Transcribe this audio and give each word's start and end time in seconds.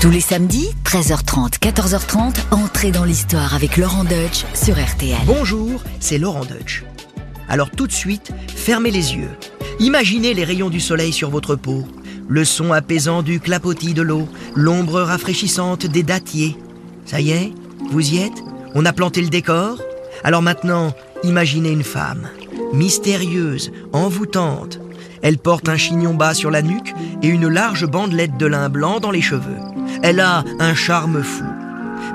Tous 0.00 0.08
les 0.08 0.22
samedis, 0.22 0.70
13h30, 0.86 1.58
14h30, 1.58 2.36
entrez 2.52 2.90
dans 2.90 3.04
l'histoire 3.04 3.54
avec 3.54 3.76
Laurent 3.76 4.04
Deutsch 4.04 4.46
sur 4.54 4.82
RTL. 4.82 5.18
Bonjour, 5.26 5.82
c'est 6.00 6.16
Laurent 6.16 6.46
Deutsch. 6.46 6.84
Alors 7.50 7.70
tout 7.70 7.86
de 7.86 7.92
suite, 7.92 8.32
fermez 8.48 8.90
les 8.90 9.14
yeux. 9.14 9.28
Imaginez 9.78 10.32
les 10.32 10.44
rayons 10.44 10.70
du 10.70 10.80
soleil 10.80 11.12
sur 11.12 11.28
votre 11.28 11.54
peau, 11.54 11.86
le 12.28 12.46
son 12.46 12.72
apaisant 12.72 13.22
du 13.22 13.40
clapotis 13.40 13.92
de 13.92 14.00
l'eau, 14.00 14.26
l'ombre 14.54 15.02
rafraîchissante 15.02 15.84
des 15.84 16.02
dattiers. 16.02 16.56
Ça 17.04 17.20
y 17.20 17.32
est, 17.32 17.52
vous 17.90 18.14
y 18.14 18.22
êtes? 18.22 18.42
On 18.74 18.86
a 18.86 18.94
planté 18.94 19.20
le 19.20 19.28
décor? 19.28 19.82
Alors 20.24 20.40
maintenant, 20.40 20.94
imaginez 21.24 21.72
une 21.72 21.84
femme, 21.84 22.30
mystérieuse, 22.72 23.70
envoûtante. 23.92 24.80
Elle 25.22 25.38
porte 25.38 25.68
un 25.68 25.76
chignon 25.76 26.14
bas 26.14 26.34
sur 26.34 26.50
la 26.50 26.62
nuque 26.62 26.94
et 27.22 27.28
une 27.28 27.48
large 27.48 27.86
bandelette 27.86 28.36
de 28.36 28.46
lin 28.46 28.68
blanc 28.68 29.00
dans 29.00 29.10
les 29.10 29.20
cheveux. 29.20 29.58
Elle 30.02 30.20
a 30.20 30.44
un 30.58 30.74
charme 30.74 31.22
fou. 31.22 31.44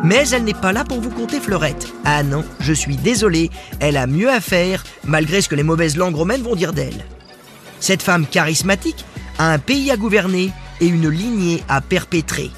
Mais 0.04 0.28
elle 0.30 0.44
n'est 0.44 0.54
pas 0.54 0.74
là 0.74 0.84
pour 0.84 1.00
vous 1.00 1.10
compter 1.10 1.40
fleurette. 1.40 1.88
Ah 2.04 2.24
non, 2.24 2.44
je 2.60 2.74
suis 2.74 2.98
désolé, 2.98 3.50
elle 3.80 3.98
a 3.98 4.08
mieux 4.08 4.30
à 4.30 4.42
faire, 4.42 4.84
malgré 5.04 5.42
ce 5.42 5.50
que 5.50 5.56
les 5.56 5.64
mauvaises 5.64 5.98
langues 5.98 6.16
romaines 6.16 6.42
vont 6.42 6.56
dire 6.56 6.74
d'elle. 6.74 7.06
Cette 7.80 8.04
femme 8.04 8.26
charismatique 8.26 9.06
a 9.38 9.52
un 9.52 9.60
pays 9.60 9.92
à 9.92 9.98
gouverner 9.98 10.52
et 10.82 10.88
une 10.88 11.10
lignée 11.10 11.64
à 11.70 11.82
perpétrer. 11.82 12.52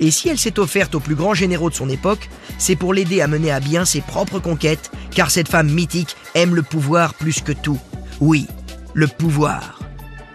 Et 0.00 0.10
si 0.10 0.28
elle 0.28 0.38
s'est 0.38 0.58
offerte 0.58 0.94
aux 0.94 1.00
plus 1.00 1.14
grands 1.14 1.34
généraux 1.34 1.70
de 1.70 1.74
son 1.74 1.88
époque, 1.88 2.28
c'est 2.58 2.76
pour 2.76 2.94
l'aider 2.94 3.20
à 3.20 3.28
mener 3.28 3.50
à 3.50 3.60
bien 3.60 3.84
ses 3.84 4.00
propres 4.00 4.40
conquêtes, 4.40 4.90
car 5.12 5.30
cette 5.30 5.48
femme 5.48 5.70
mythique 5.70 6.16
aime 6.34 6.54
le 6.54 6.62
pouvoir 6.62 7.14
plus 7.14 7.40
que 7.40 7.52
tout. 7.52 7.78
Oui, 8.20 8.46
le 8.94 9.06
pouvoir. 9.06 9.80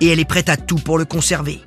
Et 0.01 0.07
elle 0.07 0.19
est 0.19 0.25
prête 0.25 0.49
à 0.49 0.57
tout 0.57 0.77
pour 0.77 0.97
le 0.97 1.05
conserver. 1.05 1.61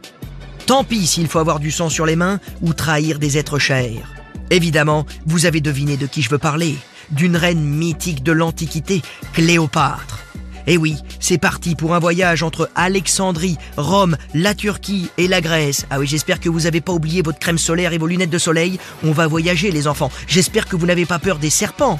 Tant 0.66 0.84
pis 0.84 1.06
s'il 1.06 1.26
faut 1.26 1.38
avoir 1.38 1.58
du 1.58 1.70
sang 1.70 1.88
sur 1.88 2.06
les 2.06 2.16
mains 2.16 2.38
ou 2.62 2.72
trahir 2.72 3.18
des 3.18 3.38
êtres 3.38 3.58
chers. 3.58 4.14
Évidemment, 4.50 5.06
vous 5.26 5.46
avez 5.46 5.60
deviné 5.60 5.96
de 5.96 6.06
qui 6.06 6.22
je 6.22 6.30
veux 6.30 6.38
parler. 6.38 6.76
D'une 7.10 7.36
reine 7.36 7.62
mythique 7.62 8.22
de 8.22 8.32
l'Antiquité, 8.32 9.02
Cléopâtre. 9.32 10.20
Et 10.66 10.76
oui, 10.76 10.96
c'est 11.18 11.38
parti 11.38 11.74
pour 11.74 11.94
un 11.94 11.98
voyage 11.98 12.42
entre 12.42 12.70
Alexandrie, 12.74 13.56
Rome, 13.76 14.16
la 14.34 14.54
Turquie 14.54 15.10
et 15.18 15.26
la 15.26 15.40
Grèce. 15.40 15.86
Ah 15.90 15.98
oui, 15.98 16.06
j'espère 16.06 16.38
que 16.38 16.48
vous 16.48 16.60
n'avez 16.60 16.80
pas 16.80 16.92
oublié 16.92 17.22
votre 17.22 17.38
crème 17.38 17.58
solaire 17.58 17.92
et 17.92 17.98
vos 17.98 18.06
lunettes 18.06 18.30
de 18.30 18.38
soleil. 18.38 18.78
On 19.02 19.12
va 19.12 19.26
voyager 19.26 19.72
les 19.72 19.88
enfants. 19.88 20.12
J'espère 20.28 20.66
que 20.66 20.76
vous 20.76 20.86
n'avez 20.86 21.06
pas 21.06 21.18
peur 21.18 21.38
des 21.38 21.50
serpents. 21.50 21.98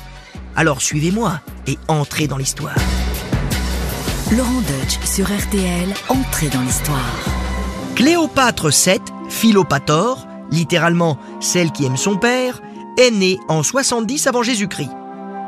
Alors 0.55 0.83
suivez-moi 0.83 1.41
et 1.67 1.79
entrez 1.89 2.27
dans 2.27 2.37
l'histoire. 2.37 2.77
Laurent 4.37 4.61
Deutsch 4.61 5.01
sur 5.05 5.27
RTL, 5.27 5.93
entrez 6.09 6.49
dans 6.51 6.61
l'histoire. 6.61 7.17
Cléopâtre 7.97 8.69
VII, 8.69 9.01
Philopator, 9.29 10.25
littéralement 10.53 11.19
celle 11.41 11.73
qui 11.73 11.85
aime 11.85 11.97
son 11.97 12.17
père, 12.17 12.63
est 12.97 13.11
née 13.11 13.41
en 13.49 13.65
70 13.65 14.29
avant 14.29 14.45
Jésus-Christ. 14.45 14.93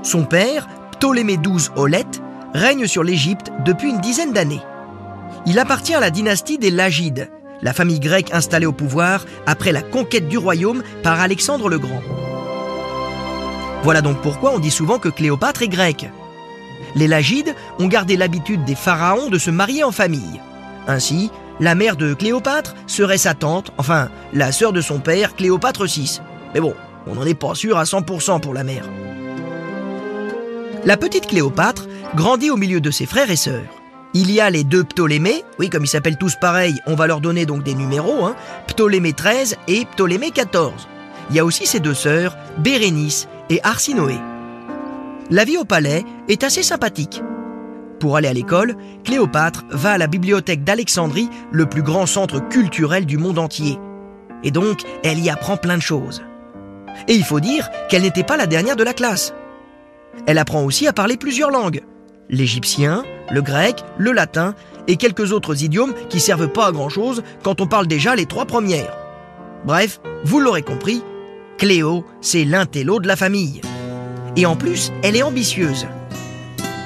Son 0.02 0.24
père, 0.24 0.66
Ptolémée 0.98 1.36
XII 1.36 1.68
Olette, 1.76 2.20
règne 2.54 2.88
sur 2.88 3.04
l'Égypte 3.04 3.52
depuis 3.64 3.90
une 3.90 4.00
dizaine 4.00 4.32
d'années. 4.32 4.62
Il 5.46 5.60
appartient 5.60 5.94
à 5.94 6.00
la 6.00 6.10
dynastie 6.10 6.58
des 6.58 6.72
Lagides, 6.72 7.30
la 7.62 7.72
famille 7.72 8.00
grecque 8.00 8.34
installée 8.34 8.66
au 8.66 8.72
pouvoir 8.72 9.26
après 9.46 9.70
la 9.70 9.82
conquête 9.82 10.26
du 10.26 10.38
royaume 10.38 10.82
par 11.04 11.20
Alexandre 11.20 11.68
le 11.68 11.78
Grand. 11.78 12.02
Voilà 13.84 14.02
donc 14.02 14.20
pourquoi 14.22 14.52
on 14.52 14.58
dit 14.58 14.72
souvent 14.72 14.98
que 14.98 15.08
Cléopâtre 15.08 15.62
est 15.62 15.68
grecque. 15.68 16.10
Les 16.94 17.08
Lagides 17.08 17.54
ont 17.78 17.86
gardé 17.86 18.16
l'habitude 18.16 18.64
des 18.64 18.74
pharaons 18.74 19.28
de 19.28 19.38
se 19.38 19.50
marier 19.50 19.84
en 19.84 19.92
famille. 19.92 20.40
Ainsi, 20.86 21.30
la 21.60 21.74
mère 21.74 21.96
de 21.96 22.14
Cléopâtre 22.14 22.74
serait 22.86 23.18
sa 23.18 23.34
tante, 23.34 23.72
enfin 23.78 24.08
la 24.32 24.52
sœur 24.52 24.72
de 24.72 24.80
son 24.80 24.98
père, 24.98 25.34
Cléopâtre 25.36 25.86
VI. 25.86 26.20
Mais 26.54 26.60
bon, 26.60 26.74
on 27.06 27.14
n'en 27.14 27.24
est 27.24 27.34
pas 27.34 27.54
sûr 27.54 27.78
à 27.78 27.84
100% 27.84 28.40
pour 28.40 28.54
la 28.54 28.64
mère. 28.64 28.84
La 30.84 30.96
petite 30.96 31.28
Cléopâtre 31.28 31.86
grandit 32.16 32.50
au 32.50 32.56
milieu 32.56 32.80
de 32.80 32.90
ses 32.90 33.06
frères 33.06 33.30
et 33.30 33.36
sœurs. 33.36 33.62
Il 34.14 34.30
y 34.30 34.40
a 34.40 34.50
les 34.50 34.64
deux 34.64 34.84
Ptolémées, 34.84 35.44
oui 35.58 35.70
comme 35.70 35.84
ils 35.84 35.88
s'appellent 35.88 36.18
tous 36.18 36.34
pareil, 36.36 36.74
on 36.86 36.94
va 36.94 37.06
leur 37.06 37.20
donner 37.20 37.46
donc 37.46 37.62
des 37.62 37.74
numéros, 37.74 38.26
hein, 38.26 38.34
Ptolémée 38.66 39.14
XIII 39.14 39.56
et 39.68 39.86
Ptolémée 39.86 40.30
XIV. 40.30 40.72
Il 41.30 41.36
y 41.36 41.38
a 41.38 41.44
aussi 41.44 41.66
ses 41.66 41.80
deux 41.80 41.94
sœurs, 41.94 42.36
Bérénice 42.58 43.28
et 43.48 43.60
Arsinoé. 43.62 44.18
La 45.30 45.44
vie 45.44 45.56
au 45.56 45.64
palais 45.64 46.04
est 46.28 46.44
assez 46.44 46.62
sympathique. 46.62 47.22
Pour 48.00 48.16
aller 48.16 48.28
à 48.28 48.32
l'école, 48.32 48.76
Cléopâtre 49.04 49.64
va 49.70 49.92
à 49.92 49.98
la 49.98 50.08
bibliothèque 50.08 50.64
d'Alexandrie, 50.64 51.30
le 51.52 51.66
plus 51.66 51.82
grand 51.82 52.06
centre 52.06 52.40
culturel 52.48 53.06
du 53.06 53.16
monde 53.16 53.38
entier. 53.38 53.78
Et 54.42 54.50
donc, 54.50 54.82
elle 55.04 55.20
y 55.20 55.30
apprend 55.30 55.56
plein 55.56 55.76
de 55.76 55.82
choses. 55.82 56.22
Et 57.06 57.14
il 57.14 57.24
faut 57.24 57.40
dire 57.40 57.70
qu'elle 57.88 58.02
n'était 58.02 58.24
pas 58.24 58.36
la 58.36 58.46
dernière 58.46 58.76
de 58.76 58.82
la 58.82 58.92
classe. 58.92 59.32
Elle 60.26 60.38
apprend 60.38 60.64
aussi 60.64 60.86
à 60.86 60.92
parler 60.92 61.16
plusieurs 61.16 61.50
langues. 61.50 61.82
L'égyptien, 62.28 63.04
le 63.30 63.40
grec, 63.40 63.84
le 63.98 64.12
latin 64.12 64.54
et 64.88 64.96
quelques 64.96 65.32
autres 65.32 65.62
idiomes 65.62 65.94
qui 66.08 66.20
servent 66.20 66.52
pas 66.52 66.66
à 66.66 66.72
grand 66.72 66.88
chose 66.88 67.22
quand 67.42 67.60
on 67.60 67.66
parle 67.66 67.86
déjà 67.86 68.16
les 68.16 68.26
trois 68.26 68.46
premières. 68.46 68.96
Bref, 69.64 70.00
vous 70.24 70.40
l'aurez 70.40 70.62
compris, 70.62 71.02
Cléo, 71.58 72.04
c'est 72.20 72.44
l'intello 72.44 72.98
de 72.98 73.06
la 73.06 73.16
famille. 73.16 73.60
Et 74.36 74.46
en 74.46 74.56
plus, 74.56 74.92
elle 75.02 75.16
est 75.16 75.22
ambitieuse. 75.22 75.86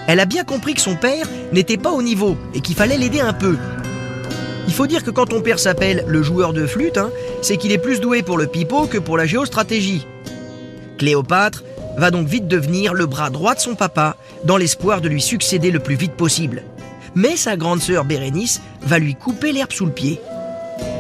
Elle 0.09 0.21
a 0.21 0.25
bien 0.25 0.45
compris 0.45 0.75
que 0.75 0.81
son 0.81 0.97
père 0.97 1.27
n'était 1.53 1.77
pas 1.77 1.91
au 1.91 2.03
niveau 2.03 2.37
et 2.55 2.61
qu'il 2.61 2.77
fallait 2.77 2.99
l'aider 2.99 3.21
un 3.21 3.33
peu. 3.33 3.57
Il 4.67 4.73
faut 4.73 4.87
dire 4.87 5.05
que 5.05 5.11
quand 5.11 5.27
ton 5.27 5.43
père 5.43 5.59
s'appelle 5.59 6.05
le 6.07 6.23
joueur 6.23 6.53
de 6.53 6.67
flûte, 6.67 6.99
hein, 6.99 7.11
c'est 7.43 7.57
qu'il 7.57 7.73
est 7.73 7.79
plus 7.79 8.01
doué 8.01 8.23
pour 8.23 8.39
le 8.39 8.47
pipeau 8.47 8.87
que 8.87 8.99
pour 8.99 9.17
la 9.17 9.27
géostratégie. 9.27 10.07
Cléopâtre 10.99 11.65
va 11.97 12.11
donc 12.11 12.27
vite 12.27 12.49
devenir 12.49 12.95
le 12.95 13.07
bras 13.07 13.31
droit 13.31 13.55
de 13.55 13.61
son 13.61 13.75
papa, 13.75 14.17
dans 14.45 14.57
l'espoir 14.57 15.01
de 15.01 15.09
lui 15.09 15.23
succéder 15.23 15.71
le 15.71 15.81
plus 15.81 15.95
vite 15.95 16.13
possible. 16.13 16.63
Mais 17.15 17.37
sa 17.37 17.57
grande 17.57 17.81
sœur 17.81 18.05
Bérénice 18.05 18.61
va 18.83 18.99
lui 18.99 19.15
couper 19.15 19.53
l'herbe 19.53 19.73
sous 19.73 19.87
le 19.87 19.93
pied. 19.93 20.21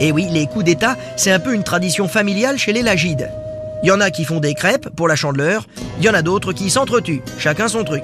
Et 0.00 0.10
oui, 0.12 0.26
les 0.32 0.46
coups 0.46 0.64
d'État, 0.64 0.96
c'est 1.16 1.32
un 1.32 1.38
peu 1.38 1.54
une 1.54 1.64
tradition 1.64 2.08
familiale 2.08 2.58
chez 2.58 2.72
les 2.72 2.82
Lagides. 2.82 3.30
Il 3.86 3.91
y 3.91 3.92
en 3.92 4.00
a 4.00 4.10
qui 4.10 4.24
font 4.24 4.41
des 4.41 4.54
crêpes 4.54 4.88
pour 4.97 5.06
la 5.06 5.14
chandeleur, 5.14 5.64
il 5.98 6.04
y 6.04 6.08
en 6.08 6.14
a 6.14 6.22
d'autres 6.22 6.52
qui 6.52 6.70
s'entretuent, 6.70 7.22
chacun 7.38 7.69
son 7.69 7.84
truc. 7.84 8.02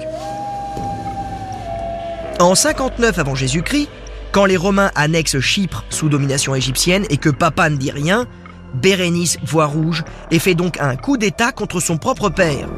En 2.39 2.55
59 2.55 3.19
avant 3.19 3.35
Jésus-Christ, 3.35 3.89
quand 4.31 4.45
les 4.45 4.55
Romains 4.55 4.91
annexent 4.95 5.41
Chypre 5.41 5.83
sous 5.89 6.07
domination 6.07 6.55
égyptienne 6.55 7.03
et 7.09 7.17
que 7.17 7.29
papa 7.29 7.69
ne 7.69 7.75
dit 7.75 7.91
rien, 7.91 8.27
Bérénice 8.75 9.37
voit 9.43 9.65
rouge 9.65 10.05
et 10.31 10.39
fait 10.39 10.55
donc 10.55 10.79
un 10.79 10.95
coup 10.95 11.17
d'État 11.17 11.51
contre 11.51 11.81
son 11.81 11.97
propre 11.97 12.29
père. 12.29 12.69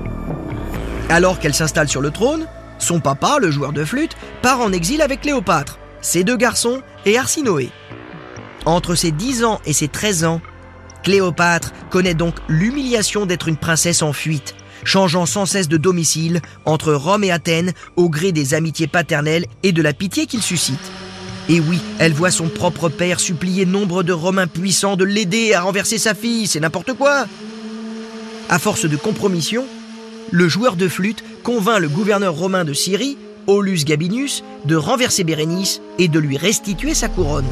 Alors 1.08 1.38
qu'elle 1.38 1.54
s'installe 1.54 1.88
sur 1.88 2.02
le 2.02 2.10
trône, 2.10 2.48
son 2.80 3.02
papa, 3.02 3.38
le 3.40 3.52
joueur 3.52 3.72
de 3.72 3.86
flûte, 3.86 4.18
part 4.42 4.62
en 4.62 4.72
exil 4.72 5.04
avec 5.04 5.22
Cléopâtre, 5.22 5.78
ses 6.02 6.24
deux 6.24 6.38
garçons 6.38 6.82
et 7.06 7.20
Arsinoé. 7.20 7.70
Entre 8.66 8.96
ses 8.96 9.12
10 9.12 9.44
ans 9.46 9.62
et 9.68 9.74
ses 9.74 9.90
13 9.90 10.26
ans, 10.26 10.42
Cléopâtre 11.06 11.72
connaît 11.92 12.16
donc 12.16 12.34
l'humiliation 12.50 13.28
d'être 13.28 13.48
une 13.48 13.58
princesse 13.58 14.02
en 14.02 14.12
fuite, 14.12 14.56
changeant 14.84 15.28
sans 15.28 15.46
cesse 15.46 15.70
de 15.70 15.78
domicile 15.78 16.42
entre 16.66 16.94
Rome 16.94 17.24
et 17.24 17.32
Athènes 17.32 17.74
au 17.96 18.10
gré 18.10 18.32
des 18.32 18.56
amitiés 18.56 18.88
paternelles 18.88 19.46
et 19.62 19.72
de 19.72 19.84
la 19.84 19.94
pitié 19.94 20.26
qu'il 20.26 20.42
suscite. 20.42 20.92
Et 21.48 21.60
oui, 21.60 21.80
elle 22.00 22.14
voit 22.14 22.32
son 22.32 22.50
propre 22.50 22.90
père 22.90 23.20
supplier 23.20 23.68
nombre 23.68 24.02
de 24.02 24.14
Romains 24.14 24.48
puissants 24.48 24.96
de 24.96 25.06
l'aider 25.06 25.54
à 25.54 25.62
renverser 25.62 26.00
sa 26.00 26.16
fille, 26.16 26.48
c'est 26.48 26.60
n'importe 26.60 26.94
quoi. 26.94 27.28
À 28.50 28.58
force 28.58 28.88
de 28.88 28.98
compromission, 28.98 29.64
le 30.32 30.50
joueur 30.50 30.76
de 30.76 30.88
flûte 30.88 31.24
convainc 31.44 31.80
le 31.80 31.88
gouverneur 31.88 32.34
romain 32.34 32.66
de 32.66 32.74
Syrie, 32.74 33.20
Aulus 33.46 33.86
Gabinus, 33.86 34.44
de 34.66 34.76
renverser 34.76 35.24
Bérénice 35.24 35.82
et 36.00 36.08
de 36.08 36.18
lui 36.18 36.36
restituer 36.36 36.96
sa 36.96 37.10
couronne. 37.10 37.46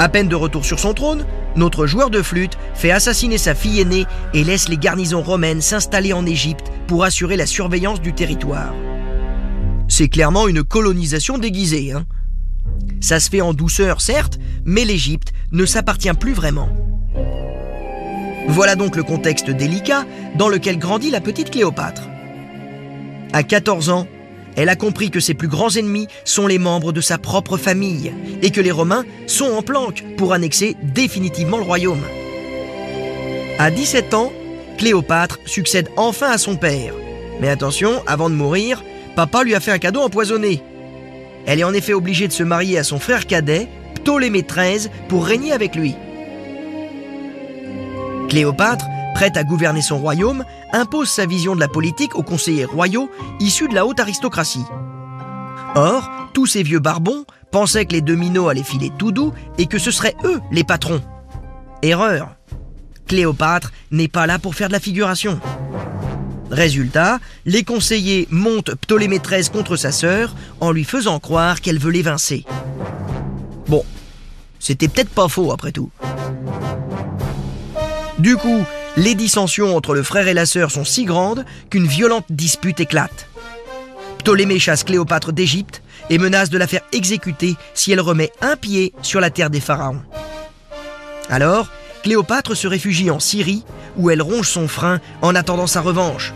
À 0.00 0.08
peine 0.08 0.28
de 0.28 0.36
retour 0.36 0.64
sur 0.64 0.78
son 0.78 0.94
trône, 0.94 1.26
notre 1.56 1.88
joueur 1.88 2.08
de 2.08 2.22
flûte 2.22 2.56
fait 2.72 2.92
assassiner 2.92 3.36
sa 3.36 3.56
fille 3.56 3.80
aînée 3.80 4.06
et 4.32 4.44
laisse 4.44 4.68
les 4.68 4.78
garnisons 4.78 5.22
romaines 5.22 5.60
s'installer 5.60 6.12
en 6.12 6.24
Égypte 6.24 6.70
pour 6.86 7.02
assurer 7.02 7.36
la 7.36 7.46
surveillance 7.46 8.00
du 8.00 8.12
territoire. 8.12 8.72
C'est 9.88 10.08
clairement 10.08 10.46
une 10.46 10.62
colonisation 10.62 11.36
déguisée. 11.36 11.92
Hein 11.92 12.04
Ça 13.00 13.18
se 13.18 13.28
fait 13.28 13.40
en 13.40 13.54
douceur, 13.54 14.00
certes, 14.00 14.38
mais 14.64 14.84
l'Égypte 14.84 15.32
ne 15.50 15.66
s'appartient 15.66 16.12
plus 16.12 16.32
vraiment. 16.32 16.68
Voilà 18.46 18.76
donc 18.76 18.94
le 18.94 19.02
contexte 19.02 19.50
délicat 19.50 20.04
dans 20.36 20.48
lequel 20.48 20.78
grandit 20.78 21.10
la 21.10 21.20
petite 21.20 21.50
Cléopâtre. 21.50 22.02
À 23.32 23.42
14 23.42 23.90
ans, 23.90 24.06
elle 24.58 24.68
a 24.68 24.74
compris 24.74 25.12
que 25.12 25.20
ses 25.20 25.34
plus 25.34 25.46
grands 25.46 25.76
ennemis 25.76 26.08
sont 26.24 26.48
les 26.48 26.58
membres 26.58 26.90
de 26.90 27.00
sa 27.00 27.16
propre 27.16 27.56
famille 27.56 28.12
et 28.42 28.50
que 28.50 28.60
les 28.60 28.72
Romains 28.72 29.04
sont 29.28 29.52
en 29.52 29.62
planque 29.62 30.02
pour 30.16 30.32
annexer 30.32 30.76
définitivement 30.82 31.58
le 31.58 31.62
royaume. 31.62 32.02
À 33.60 33.70
17 33.70 34.14
ans, 34.14 34.32
Cléopâtre 34.76 35.38
succède 35.46 35.88
enfin 35.96 36.30
à 36.30 36.38
son 36.38 36.56
père. 36.56 36.92
Mais 37.40 37.48
attention, 37.48 38.02
avant 38.08 38.28
de 38.30 38.34
mourir, 38.34 38.82
papa 39.14 39.44
lui 39.44 39.54
a 39.54 39.60
fait 39.60 39.70
un 39.70 39.78
cadeau 39.78 40.00
empoisonné. 40.00 40.60
Elle 41.46 41.60
est 41.60 41.64
en 41.64 41.72
effet 41.72 41.94
obligée 41.94 42.26
de 42.26 42.32
se 42.32 42.42
marier 42.42 42.78
à 42.78 42.84
son 42.84 42.98
frère 42.98 43.28
cadet, 43.28 43.68
Ptolémée 43.94 44.42
XIII, 44.42 44.90
pour 45.08 45.24
régner 45.24 45.52
avec 45.52 45.76
lui. 45.76 45.94
Cléopâtre, 48.28 48.86
prête 49.14 49.36
à 49.36 49.44
gouverner 49.44 49.82
son 49.82 49.98
royaume, 49.98 50.44
impose 50.72 51.08
sa 51.08 51.26
vision 51.26 51.54
de 51.54 51.60
la 51.60 51.68
politique 51.68 52.16
aux 52.16 52.22
conseillers 52.22 52.64
royaux 52.64 53.10
issus 53.40 53.68
de 53.68 53.74
la 53.74 53.86
haute 53.86 54.00
aristocratie. 54.00 54.64
Or, 55.74 56.10
tous 56.32 56.46
ces 56.46 56.62
vieux 56.62 56.78
barbons 56.78 57.24
pensaient 57.50 57.86
que 57.86 57.92
les 57.92 58.00
dominos 58.00 58.48
allaient 58.50 58.62
filer 58.62 58.90
tout 58.98 59.12
doux 59.12 59.32
et 59.58 59.66
que 59.66 59.78
ce 59.78 59.90
seraient 59.90 60.16
eux 60.24 60.40
les 60.50 60.64
patrons. 60.64 61.02
Erreur. 61.82 62.30
Cléopâtre 63.06 63.72
n'est 63.90 64.08
pas 64.08 64.26
là 64.26 64.38
pour 64.38 64.54
faire 64.54 64.68
de 64.68 64.72
la 64.72 64.80
figuration. 64.80 65.40
Résultat, 66.50 67.18
les 67.44 67.62
conseillers 67.62 68.26
montent 68.30 68.74
Ptolémée 68.74 69.18
XIII 69.18 69.50
contre 69.50 69.76
sa 69.76 69.92
sœur 69.92 70.34
en 70.60 70.72
lui 70.72 70.84
faisant 70.84 71.18
croire 71.18 71.60
qu'elle 71.60 71.78
veut 71.78 71.90
l'évincer. 71.90 72.44
Bon, 73.68 73.84
c'était 74.58 74.88
peut-être 74.88 75.10
pas 75.10 75.28
faux 75.28 75.52
après 75.52 75.72
tout. 75.72 75.90
Du 78.18 78.36
coup, 78.36 78.64
les 78.98 79.14
dissensions 79.14 79.76
entre 79.76 79.94
le 79.94 80.02
frère 80.02 80.26
et 80.26 80.34
la 80.34 80.44
sœur 80.44 80.72
sont 80.72 80.84
si 80.84 81.04
grandes 81.04 81.44
qu'une 81.70 81.86
violente 81.86 82.26
dispute 82.30 82.80
éclate. 82.80 83.28
Ptolémée 84.18 84.58
chasse 84.58 84.82
Cléopâtre 84.82 85.32
d'Égypte 85.32 85.82
et 86.10 86.18
menace 86.18 86.50
de 86.50 86.58
la 86.58 86.66
faire 86.66 86.80
exécuter 86.90 87.54
si 87.74 87.92
elle 87.92 88.00
remet 88.00 88.32
un 88.40 88.56
pied 88.56 88.92
sur 89.02 89.20
la 89.20 89.30
terre 89.30 89.50
des 89.50 89.60
pharaons. 89.60 90.02
Alors, 91.30 91.70
Cléopâtre 92.02 92.56
se 92.56 92.66
réfugie 92.66 93.12
en 93.12 93.20
Syrie 93.20 93.62
où 93.96 94.10
elle 94.10 94.20
ronge 94.20 94.48
son 94.48 94.66
frein 94.66 95.00
en 95.22 95.36
attendant 95.36 95.68
sa 95.68 95.80
revanche. 95.80 96.34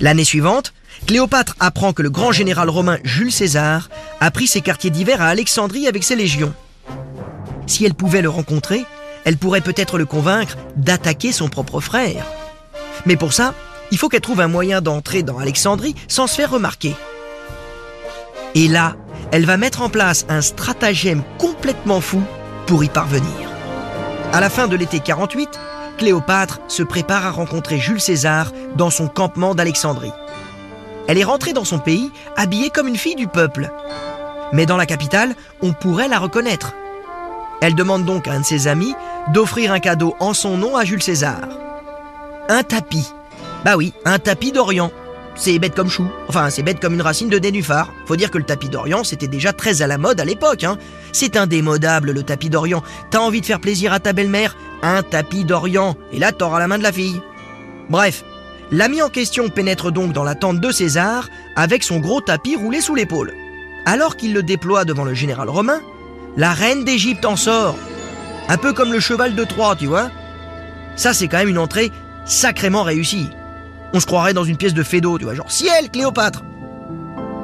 L'année 0.00 0.24
suivante, 0.24 0.72
Cléopâtre 1.06 1.54
apprend 1.60 1.92
que 1.92 2.02
le 2.02 2.10
grand 2.10 2.32
général 2.32 2.68
romain 2.68 2.98
Jules 3.04 3.30
César 3.30 3.90
a 4.18 4.32
pris 4.32 4.48
ses 4.48 4.60
quartiers 4.60 4.90
d'hiver 4.90 5.22
à 5.22 5.28
Alexandrie 5.28 5.86
avec 5.86 6.02
ses 6.02 6.16
légions. 6.16 6.52
Si 7.66 7.84
elle 7.84 7.94
pouvait 7.94 8.22
le 8.22 8.28
rencontrer, 8.28 8.84
elle 9.24 9.36
pourrait 9.36 9.60
peut-être 9.60 9.98
le 9.98 10.06
convaincre 10.06 10.56
d'attaquer 10.76 11.32
son 11.32 11.48
propre 11.48 11.80
frère. 11.80 12.24
Mais 13.06 13.16
pour 13.16 13.32
ça, 13.32 13.54
il 13.90 13.98
faut 13.98 14.08
qu'elle 14.08 14.20
trouve 14.20 14.40
un 14.40 14.48
moyen 14.48 14.80
d'entrer 14.80 15.22
dans 15.22 15.38
Alexandrie 15.38 15.94
sans 16.08 16.26
se 16.26 16.34
faire 16.34 16.50
remarquer. 16.50 16.94
Et 18.54 18.68
là, 18.68 18.96
elle 19.32 19.44
va 19.44 19.56
mettre 19.56 19.82
en 19.82 19.88
place 19.88 20.26
un 20.28 20.40
stratagème 20.40 21.22
complètement 21.38 22.00
fou 22.00 22.22
pour 22.66 22.84
y 22.84 22.88
parvenir. 22.88 23.50
À 24.32 24.40
la 24.40 24.50
fin 24.50 24.68
de 24.68 24.76
l'été 24.76 25.00
48, 25.00 25.48
Cléopâtre 25.98 26.60
se 26.68 26.82
prépare 26.82 27.26
à 27.26 27.30
rencontrer 27.30 27.78
Jules 27.78 28.00
César 28.00 28.52
dans 28.76 28.90
son 28.90 29.08
campement 29.08 29.54
d'Alexandrie. 29.54 30.12
Elle 31.08 31.18
est 31.18 31.24
rentrée 31.24 31.52
dans 31.52 31.64
son 31.64 31.78
pays 31.78 32.10
habillée 32.36 32.70
comme 32.70 32.88
une 32.88 32.96
fille 32.96 33.14
du 33.14 33.28
peuple. 33.28 33.70
Mais 34.52 34.66
dans 34.66 34.76
la 34.76 34.86
capitale, 34.86 35.34
on 35.62 35.72
pourrait 35.72 36.08
la 36.08 36.18
reconnaître. 36.18 36.74
Elle 37.60 37.74
demande 37.74 38.04
donc 38.04 38.28
à 38.28 38.32
un 38.32 38.40
de 38.40 38.44
ses 38.44 38.68
amis 38.68 38.94
d'offrir 39.32 39.72
un 39.72 39.80
cadeau 39.80 40.14
en 40.20 40.34
son 40.34 40.56
nom 40.56 40.76
à 40.76 40.84
Jules 40.84 41.02
César. 41.02 41.40
Un 42.48 42.62
tapis. 42.62 43.12
Bah 43.64 43.76
oui, 43.76 43.92
un 44.04 44.18
tapis 44.18 44.52
d'Orient. 44.52 44.92
C'est 45.34 45.58
bête 45.58 45.74
comme 45.74 45.90
chou. 45.90 46.06
Enfin, 46.28 46.48
c'est 46.48 46.62
bête 46.62 46.80
comme 46.80 46.94
une 46.94 47.02
racine 47.02 47.28
de 47.28 47.38
nénuphar. 47.38 47.92
Faut 48.06 48.16
dire 48.16 48.30
que 48.30 48.38
le 48.38 48.44
tapis 48.44 48.68
d'Orient, 48.68 49.04
c'était 49.04 49.28
déjà 49.28 49.52
très 49.52 49.82
à 49.82 49.86
la 49.86 49.98
mode 49.98 50.20
à 50.20 50.24
l'époque. 50.24 50.64
Hein. 50.64 50.78
C'est 51.12 51.36
indémodable, 51.36 52.12
le 52.12 52.22
tapis 52.22 52.48
d'Orient. 52.48 52.82
T'as 53.10 53.18
envie 53.18 53.42
de 53.42 53.46
faire 53.46 53.60
plaisir 53.60 53.92
à 53.92 54.00
ta 54.00 54.12
belle-mère? 54.12 54.56
Un 54.82 55.02
tapis 55.02 55.44
d'Orient. 55.44 55.96
Et 56.12 56.18
là, 56.18 56.32
t'auras 56.32 56.58
la 56.58 56.68
main 56.68 56.78
de 56.78 56.82
la 56.82 56.92
fille. 56.92 57.20
Bref, 57.90 58.24
l'ami 58.70 59.02
en 59.02 59.10
question 59.10 59.48
pénètre 59.48 59.92
donc 59.92 60.12
dans 60.12 60.24
la 60.24 60.34
tente 60.34 60.60
de 60.60 60.70
César 60.70 61.28
avec 61.54 61.82
son 61.82 61.98
gros 61.98 62.20
tapis 62.20 62.56
roulé 62.56 62.80
sous 62.80 62.94
l'épaule. 62.94 63.34
Alors 63.84 64.16
qu'il 64.16 64.32
le 64.32 64.42
déploie 64.42 64.84
devant 64.84 65.04
le 65.04 65.14
général 65.14 65.50
romain, 65.50 65.80
la 66.36 66.52
reine 66.52 66.84
d'Égypte 66.84 67.24
en 67.24 67.36
sort. 67.36 67.76
Un 68.48 68.56
peu 68.58 68.72
comme 68.72 68.92
le 68.92 69.00
cheval 69.00 69.34
de 69.34 69.44
Troie, 69.44 69.74
tu 69.76 69.86
vois. 69.86 70.10
Ça, 70.94 71.12
c'est 71.12 71.28
quand 71.28 71.38
même 71.38 71.48
une 71.48 71.58
entrée 71.58 71.90
sacrément 72.24 72.82
réussie. 72.82 73.30
On 73.92 74.00
se 74.00 74.06
croirait 74.06 74.34
dans 74.34 74.44
une 74.44 74.56
pièce 74.56 74.74
de 74.74 74.82
Fédo, 74.82 75.18
tu 75.18 75.24
vois, 75.24 75.34
genre 75.34 75.50
ciel, 75.50 75.90
Cléopâtre. 75.90 76.42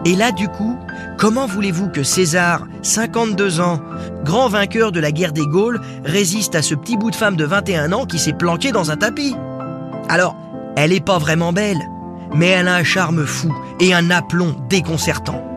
Et 0.04 0.16
là, 0.16 0.32
du 0.32 0.48
coup, 0.48 0.78
comment 1.16 1.46
voulez-vous 1.46 1.88
que 1.88 2.02
César, 2.02 2.66
52 2.82 3.60
ans, 3.60 3.80
grand 4.24 4.48
vainqueur 4.48 4.90
de 4.90 5.00
la 5.00 5.12
guerre 5.12 5.32
des 5.32 5.46
Gaules, 5.46 5.80
résiste 6.04 6.54
à 6.54 6.62
ce 6.62 6.74
petit 6.74 6.96
bout 6.96 7.10
de 7.10 7.16
femme 7.16 7.36
de 7.36 7.44
21 7.44 7.92
ans 7.92 8.06
qui 8.06 8.18
s'est 8.18 8.32
planqué 8.32 8.72
dans 8.72 8.90
un 8.90 8.96
tapis? 8.96 9.36
Alors, 10.08 10.36
elle 10.76 10.90
n'est 10.90 11.00
pas 11.00 11.18
vraiment 11.18 11.52
belle, 11.52 11.78
mais 12.34 12.48
elle 12.48 12.68
a 12.68 12.74
un 12.74 12.84
charme 12.84 13.24
fou 13.26 13.54
et 13.78 13.94
un 13.94 14.10
aplomb 14.10 14.56
déconcertant. 14.68 15.51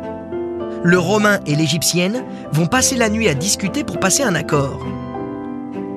Le 0.88 1.00
Romain 1.00 1.40
et 1.48 1.56
l'Égyptienne 1.56 2.24
vont 2.52 2.68
passer 2.68 2.96
la 2.96 3.10
nuit 3.10 3.28
à 3.28 3.34
discuter 3.34 3.84
pour 3.84 4.00
passer 4.00 4.22
un 4.22 4.36
accord. 4.36 4.86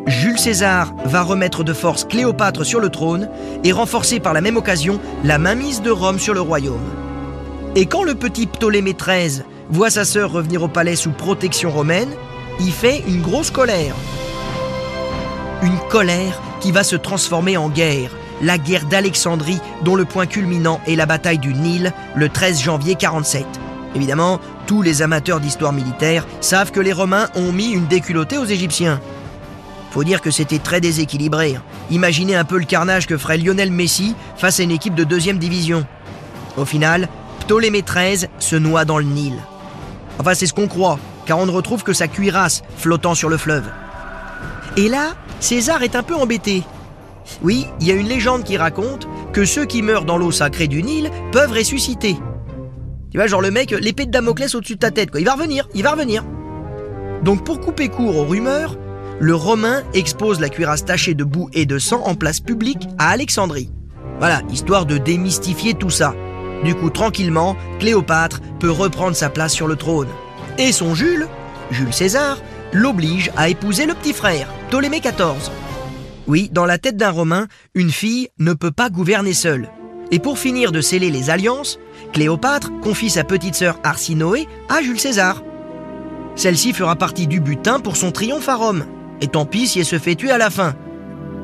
Jules 0.06 0.38
César 0.38 0.94
va 1.04 1.20
remettre 1.20 1.62
de 1.62 1.74
force 1.74 2.06
Cléopâtre 2.06 2.64
sur 2.64 2.80
le 2.80 2.88
trône 2.88 3.28
et 3.64 3.72
renforcer 3.72 4.18
par 4.18 4.32
la 4.32 4.40
même 4.40 4.56
occasion 4.56 4.98
la 5.24 5.36
mainmise 5.36 5.82
de 5.82 5.90
Rome 5.90 6.18
sur 6.18 6.32
le 6.32 6.40
royaume. 6.40 6.88
Et 7.76 7.84
quand 7.84 8.02
le 8.02 8.14
petit 8.14 8.46
Ptolémée 8.46 8.94
XIII 8.94 9.42
voit 9.68 9.90
sa 9.90 10.06
sœur 10.06 10.32
revenir 10.32 10.62
au 10.62 10.68
palais 10.68 10.96
sous 10.96 11.10
protection 11.10 11.70
romaine, 11.70 12.14
il 12.58 12.72
fait 12.72 13.04
une 13.06 13.20
grosse 13.20 13.50
colère. 13.50 13.94
Une 15.60 15.78
colère 15.90 16.40
qui 16.60 16.72
va 16.72 16.82
se 16.82 16.96
transformer 16.96 17.58
en 17.58 17.68
guerre, 17.68 18.16
la 18.40 18.56
guerre 18.56 18.86
d'Alexandrie 18.86 19.60
dont 19.84 19.96
le 19.96 20.06
point 20.06 20.24
culminant 20.24 20.80
est 20.86 20.96
la 20.96 21.04
bataille 21.04 21.40
du 21.40 21.52
Nil 21.52 21.92
le 22.14 22.30
13 22.30 22.62
janvier 22.62 22.94
47. 22.94 23.44
Évidemment, 23.94 24.40
tous 24.66 24.82
les 24.82 25.02
amateurs 25.02 25.40
d'histoire 25.40 25.72
militaire 25.72 26.26
savent 26.40 26.70
que 26.70 26.80
les 26.80 26.92
Romains 26.92 27.28
ont 27.34 27.52
mis 27.52 27.70
une 27.70 27.86
déculottée 27.86 28.38
aux 28.38 28.44
Égyptiens. 28.44 29.00
Faut 29.90 30.04
dire 30.04 30.20
que 30.20 30.30
c'était 30.30 30.58
très 30.58 30.80
déséquilibré. 30.80 31.56
Hein. 31.56 31.62
Imaginez 31.90 32.36
un 32.36 32.44
peu 32.44 32.58
le 32.58 32.66
carnage 32.66 33.06
que 33.06 33.16
ferait 33.16 33.38
Lionel 33.38 33.72
Messi 33.72 34.14
face 34.36 34.60
à 34.60 34.62
une 34.62 34.70
équipe 34.70 34.94
de 34.94 35.04
deuxième 35.04 35.38
division. 35.38 35.86
Au 36.56 36.64
final, 36.64 37.08
Ptolémée 37.40 37.82
XIII 37.82 38.28
se 38.38 38.56
noie 38.56 38.84
dans 38.84 38.98
le 38.98 39.04
Nil. 39.04 39.34
Enfin, 40.18 40.34
c'est 40.34 40.46
ce 40.46 40.52
qu'on 40.52 40.68
croit, 40.68 40.98
car 41.24 41.38
on 41.38 41.46
ne 41.46 41.50
retrouve 41.50 41.82
que 41.82 41.92
sa 41.92 42.08
cuirasse 42.08 42.62
flottant 42.76 43.14
sur 43.14 43.28
le 43.28 43.38
fleuve. 43.38 43.64
Et 44.76 44.88
là, 44.88 45.14
César 45.40 45.82
est 45.82 45.96
un 45.96 46.02
peu 46.02 46.14
embêté. 46.14 46.62
Oui, 47.42 47.66
il 47.80 47.86
y 47.86 47.90
a 47.90 47.94
une 47.94 48.08
légende 48.08 48.44
qui 48.44 48.56
raconte 48.56 49.08
que 49.32 49.44
ceux 49.44 49.64
qui 49.64 49.82
meurent 49.82 50.04
dans 50.04 50.18
l'eau 50.18 50.32
sacrée 50.32 50.66
du 50.66 50.82
Nil 50.82 51.10
peuvent 51.32 51.52
ressusciter. 51.52 52.16
Tu 53.10 53.16
vois, 53.16 53.26
genre 53.26 53.40
le 53.40 53.50
mec, 53.50 53.70
l'épée 53.70 54.06
de 54.06 54.10
Damoclès 54.10 54.54
au-dessus 54.54 54.74
de 54.74 54.80
ta 54.80 54.90
tête, 54.90 55.10
quoi. 55.10 55.20
Il 55.20 55.26
va 55.26 55.34
revenir, 55.34 55.68
il 55.74 55.82
va 55.82 55.92
revenir. 55.92 56.24
Donc 57.22 57.44
pour 57.44 57.60
couper 57.60 57.88
court 57.88 58.16
aux 58.16 58.24
rumeurs, 58.24 58.76
le 59.20 59.34
Romain 59.34 59.82
expose 59.94 60.40
la 60.40 60.48
cuirasse 60.48 60.84
tachée 60.84 61.14
de 61.14 61.24
boue 61.24 61.48
et 61.52 61.66
de 61.66 61.78
sang 61.78 62.02
en 62.04 62.14
place 62.14 62.40
publique 62.40 62.86
à 62.98 63.10
Alexandrie. 63.10 63.70
Voilà, 64.18 64.42
histoire 64.50 64.86
de 64.86 64.98
démystifier 64.98 65.74
tout 65.74 65.90
ça. 65.90 66.14
Du 66.64 66.74
coup, 66.74 66.90
tranquillement, 66.90 67.56
Cléopâtre 67.78 68.40
peut 68.60 68.70
reprendre 68.70 69.16
sa 69.16 69.30
place 69.30 69.52
sur 69.52 69.66
le 69.68 69.76
trône. 69.76 70.08
Et 70.58 70.72
son 70.72 70.94
Jules, 70.94 71.26
Jules 71.70 71.92
César, 71.92 72.40
l'oblige 72.72 73.30
à 73.36 73.48
épouser 73.48 73.86
le 73.86 73.94
petit 73.94 74.12
frère, 74.12 74.48
Ptolémée 74.68 75.00
XIV. 75.00 75.50
Oui, 76.26 76.50
dans 76.52 76.66
la 76.66 76.78
tête 76.78 76.96
d'un 76.96 77.10
Romain, 77.10 77.46
une 77.74 77.90
fille 77.90 78.28
ne 78.38 78.52
peut 78.52 78.70
pas 78.70 78.90
gouverner 78.90 79.32
seule. 79.32 79.70
Et 80.10 80.18
pour 80.18 80.38
finir 80.38 80.72
de 80.72 80.80
sceller 80.80 81.10
les 81.10 81.30
alliances, 81.30 81.78
Cléopâtre 82.12 82.70
confie 82.80 83.10
sa 83.10 83.24
petite 83.24 83.54
sœur 83.54 83.78
Arsinoé 83.84 84.48
à 84.68 84.82
Jules 84.82 85.00
César. 85.00 85.42
Celle-ci 86.36 86.72
fera 86.72 86.96
partie 86.96 87.26
du 87.26 87.40
butin 87.40 87.80
pour 87.80 87.96
son 87.96 88.10
triomphe 88.10 88.48
à 88.48 88.56
Rome. 88.56 88.84
Et 89.20 89.26
tant 89.26 89.44
pis 89.44 89.66
si 89.66 89.80
elle 89.80 89.84
se 89.84 89.98
fait 89.98 90.14
tuer 90.14 90.30
à 90.30 90.38
la 90.38 90.50
fin. 90.50 90.74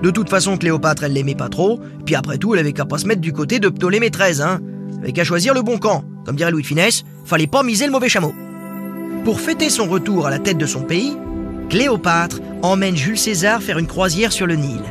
De 0.03 0.11
toute 0.11 0.29
façon, 0.29 0.57
Cléopâtre, 0.57 1.05
elle 1.05 1.13
l'aimait 1.13 1.35
pas 1.35 1.49
trop, 1.49 1.81
puis 2.05 2.15
après 2.15 2.39
tout, 2.39 2.55
elle 2.55 2.61
avait 2.61 2.73
qu'à 2.73 2.85
pas 2.85 2.99
se 2.99 3.07
mettre 3.07 3.21
du 3.21 3.33
côté 3.33 3.59
de 3.59 3.69
Ptolémée 3.69 4.11
XIII, 4.11 4.43
hein. 4.43 4.61
Elle 4.93 5.05
avait 5.05 5.13
qu'à 5.13 5.25
choisir 5.25 5.55
le 5.55 5.63
bon 5.63 5.79
camp. 5.79 6.05
Comme 6.25 6.37
dirait 6.37 6.51
Louis 6.51 6.63
de 6.63 6.67
Finesse, 6.67 7.05
fallait 7.25 7.47
pas 7.47 7.63
miser 7.63 7.87
le 7.87 7.93
mauvais 7.93 8.09
chameau. 8.09 8.35
Pour 9.25 9.41
fêter 9.41 9.71
son 9.71 9.87
retour 9.87 10.27
à 10.27 10.31
la 10.31 10.39
tête 10.39 10.59
de 10.59 10.67
son 10.67 10.83
pays, 10.83 11.17
Cléopâtre 11.71 12.41
emmène 12.63 12.97
Jules 12.97 13.19
César 13.19 13.63
faire 13.63 13.79
une 13.79 13.87
croisière 13.87 14.33
sur 14.33 14.47
le 14.47 14.57
Nil. 14.57 14.83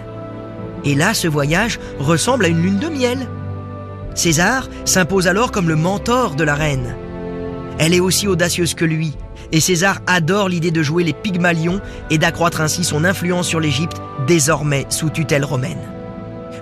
Et 0.84 0.96
là, 0.96 1.14
ce 1.14 1.28
voyage 1.28 1.80
ressemble 2.00 2.46
à 2.46 2.48
une 2.50 2.62
lune 2.62 2.80
de 2.80 2.90
miel. 2.90 3.28
César 4.16 4.70
s'impose 4.86 5.28
alors 5.28 5.52
comme 5.52 5.70
le 5.70 5.76
mentor 5.76 6.36
de 6.36 6.44
la 6.44 6.56
reine. 6.56 6.96
Elle 7.80 7.94
est 7.94 8.00
aussi 8.00 8.28
audacieuse 8.28 8.76
que 8.76 8.86
lui, 8.86 9.14
et 9.52 9.60
César 9.60 10.00
adore 10.08 10.50
l'idée 10.50 10.72
de 10.72 10.84
jouer 10.84 11.04
les 11.04 11.14
Pygmalions 11.14 11.82
et 12.10 12.18
d'accroître 12.18 12.62
ainsi 12.62 12.84
son 12.84 13.04
influence 13.04 13.48
sur 13.48 13.60
l'Égypte, 13.60 13.98
désormais 14.28 14.86
sous 14.90 15.10
tutelle 15.10 15.46
romaine. 15.46 15.82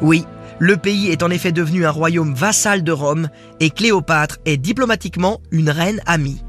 Oui, 0.01 0.25
le 0.59 0.77
pays 0.77 1.09
est 1.09 1.23
en 1.23 1.29
effet 1.29 1.51
devenu 1.51 1.85
un 1.85 1.91
royaume 1.91 2.33
vassal 2.33 2.83
de 2.83 2.91
Rome, 2.91 3.29
et 3.59 3.69
Cléopâtre 3.69 4.37
est 4.45 4.57
diplomatiquement 4.57 5.41
une 5.51 5.69
reine 5.69 6.01
amie. 6.05 6.43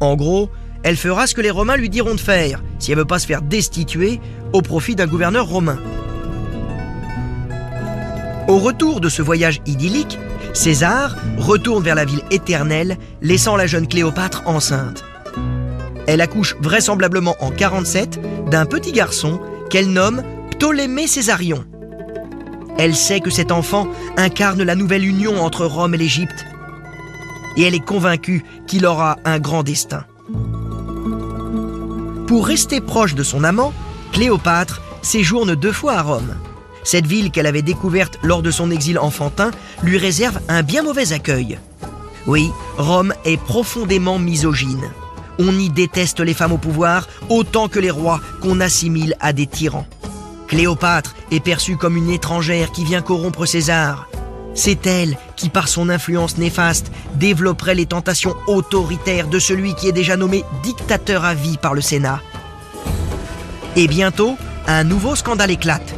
En 0.00 0.16
gros, 0.16 0.50
elle 0.82 0.96
fera 0.96 1.26
ce 1.26 1.34
que 1.34 1.40
les 1.40 1.50
Romains 1.50 1.76
lui 1.76 1.90
diront 1.90 2.14
de 2.14 2.20
faire, 2.20 2.62
si 2.78 2.92
elle 2.92 2.98
veut 2.98 3.04
pas 3.04 3.18
se 3.18 3.26
faire 3.26 3.42
destituer 3.42 4.20
au 4.52 4.62
profit 4.62 4.94
d'un 4.94 5.06
gouverneur 5.06 5.46
romain. 5.46 5.78
Au 8.48 8.58
retour 8.58 9.00
de 9.00 9.08
ce 9.08 9.22
voyage 9.22 9.60
idyllique, 9.66 10.18
César 10.56 11.14
retourne 11.36 11.84
vers 11.84 11.94
la 11.94 12.06
ville 12.06 12.22
éternelle, 12.30 12.96
laissant 13.20 13.56
la 13.56 13.66
jeune 13.66 13.86
Cléopâtre 13.86 14.42
enceinte. 14.46 15.04
Elle 16.06 16.22
accouche 16.22 16.56
vraisemblablement 16.60 17.36
en 17.40 17.50
47 17.50 18.48
d'un 18.48 18.64
petit 18.64 18.92
garçon 18.92 19.38
qu'elle 19.68 19.92
nomme 19.92 20.22
Ptolémée 20.52 21.06
Césarion. 21.06 21.62
Elle 22.78 22.96
sait 22.96 23.20
que 23.20 23.28
cet 23.28 23.52
enfant 23.52 23.86
incarne 24.16 24.62
la 24.62 24.74
nouvelle 24.74 25.04
union 25.04 25.42
entre 25.44 25.66
Rome 25.66 25.94
et 25.94 25.98
l'Égypte. 25.98 26.46
Et 27.58 27.62
elle 27.64 27.74
est 27.74 27.84
convaincue 27.84 28.42
qu'il 28.66 28.86
aura 28.86 29.18
un 29.26 29.38
grand 29.38 29.62
destin. 29.62 30.06
Pour 32.26 32.46
rester 32.46 32.80
proche 32.80 33.14
de 33.14 33.22
son 33.22 33.44
amant, 33.44 33.74
Cléopâtre 34.12 34.80
séjourne 35.02 35.54
deux 35.54 35.72
fois 35.72 35.92
à 35.92 36.02
Rome. 36.02 36.34
Cette 36.86 37.08
ville 37.08 37.32
qu'elle 37.32 37.46
avait 37.46 37.62
découverte 37.62 38.16
lors 38.22 38.42
de 38.42 38.52
son 38.52 38.70
exil 38.70 38.96
enfantin 39.00 39.50
lui 39.82 39.98
réserve 39.98 40.38
un 40.48 40.62
bien 40.62 40.84
mauvais 40.84 41.12
accueil. 41.12 41.58
Oui, 42.28 42.52
Rome 42.78 43.12
est 43.24 43.38
profondément 43.38 44.20
misogyne. 44.20 44.88
On 45.40 45.58
y 45.58 45.68
déteste 45.68 46.20
les 46.20 46.32
femmes 46.32 46.52
au 46.52 46.58
pouvoir 46.58 47.08
autant 47.28 47.66
que 47.66 47.80
les 47.80 47.90
rois 47.90 48.20
qu'on 48.40 48.60
assimile 48.60 49.16
à 49.18 49.32
des 49.32 49.48
tyrans. 49.48 49.84
Cléopâtre 50.46 51.16
est 51.32 51.40
perçue 51.40 51.76
comme 51.76 51.96
une 51.96 52.08
étrangère 52.08 52.70
qui 52.70 52.84
vient 52.84 53.02
corrompre 53.02 53.46
César. 53.46 54.08
C'est 54.54 54.86
elle 54.86 55.18
qui, 55.34 55.48
par 55.48 55.66
son 55.66 55.88
influence 55.88 56.38
néfaste, 56.38 56.92
développerait 57.16 57.74
les 57.74 57.86
tentations 57.86 58.36
autoritaires 58.46 59.26
de 59.26 59.40
celui 59.40 59.74
qui 59.74 59.88
est 59.88 59.92
déjà 59.92 60.16
nommé 60.16 60.44
dictateur 60.62 61.24
à 61.24 61.34
vie 61.34 61.58
par 61.58 61.74
le 61.74 61.80
Sénat. 61.80 62.20
Et 63.74 63.88
bientôt, 63.88 64.36
un 64.68 64.84
nouveau 64.84 65.16
scandale 65.16 65.50
éclate. 65.50 65.95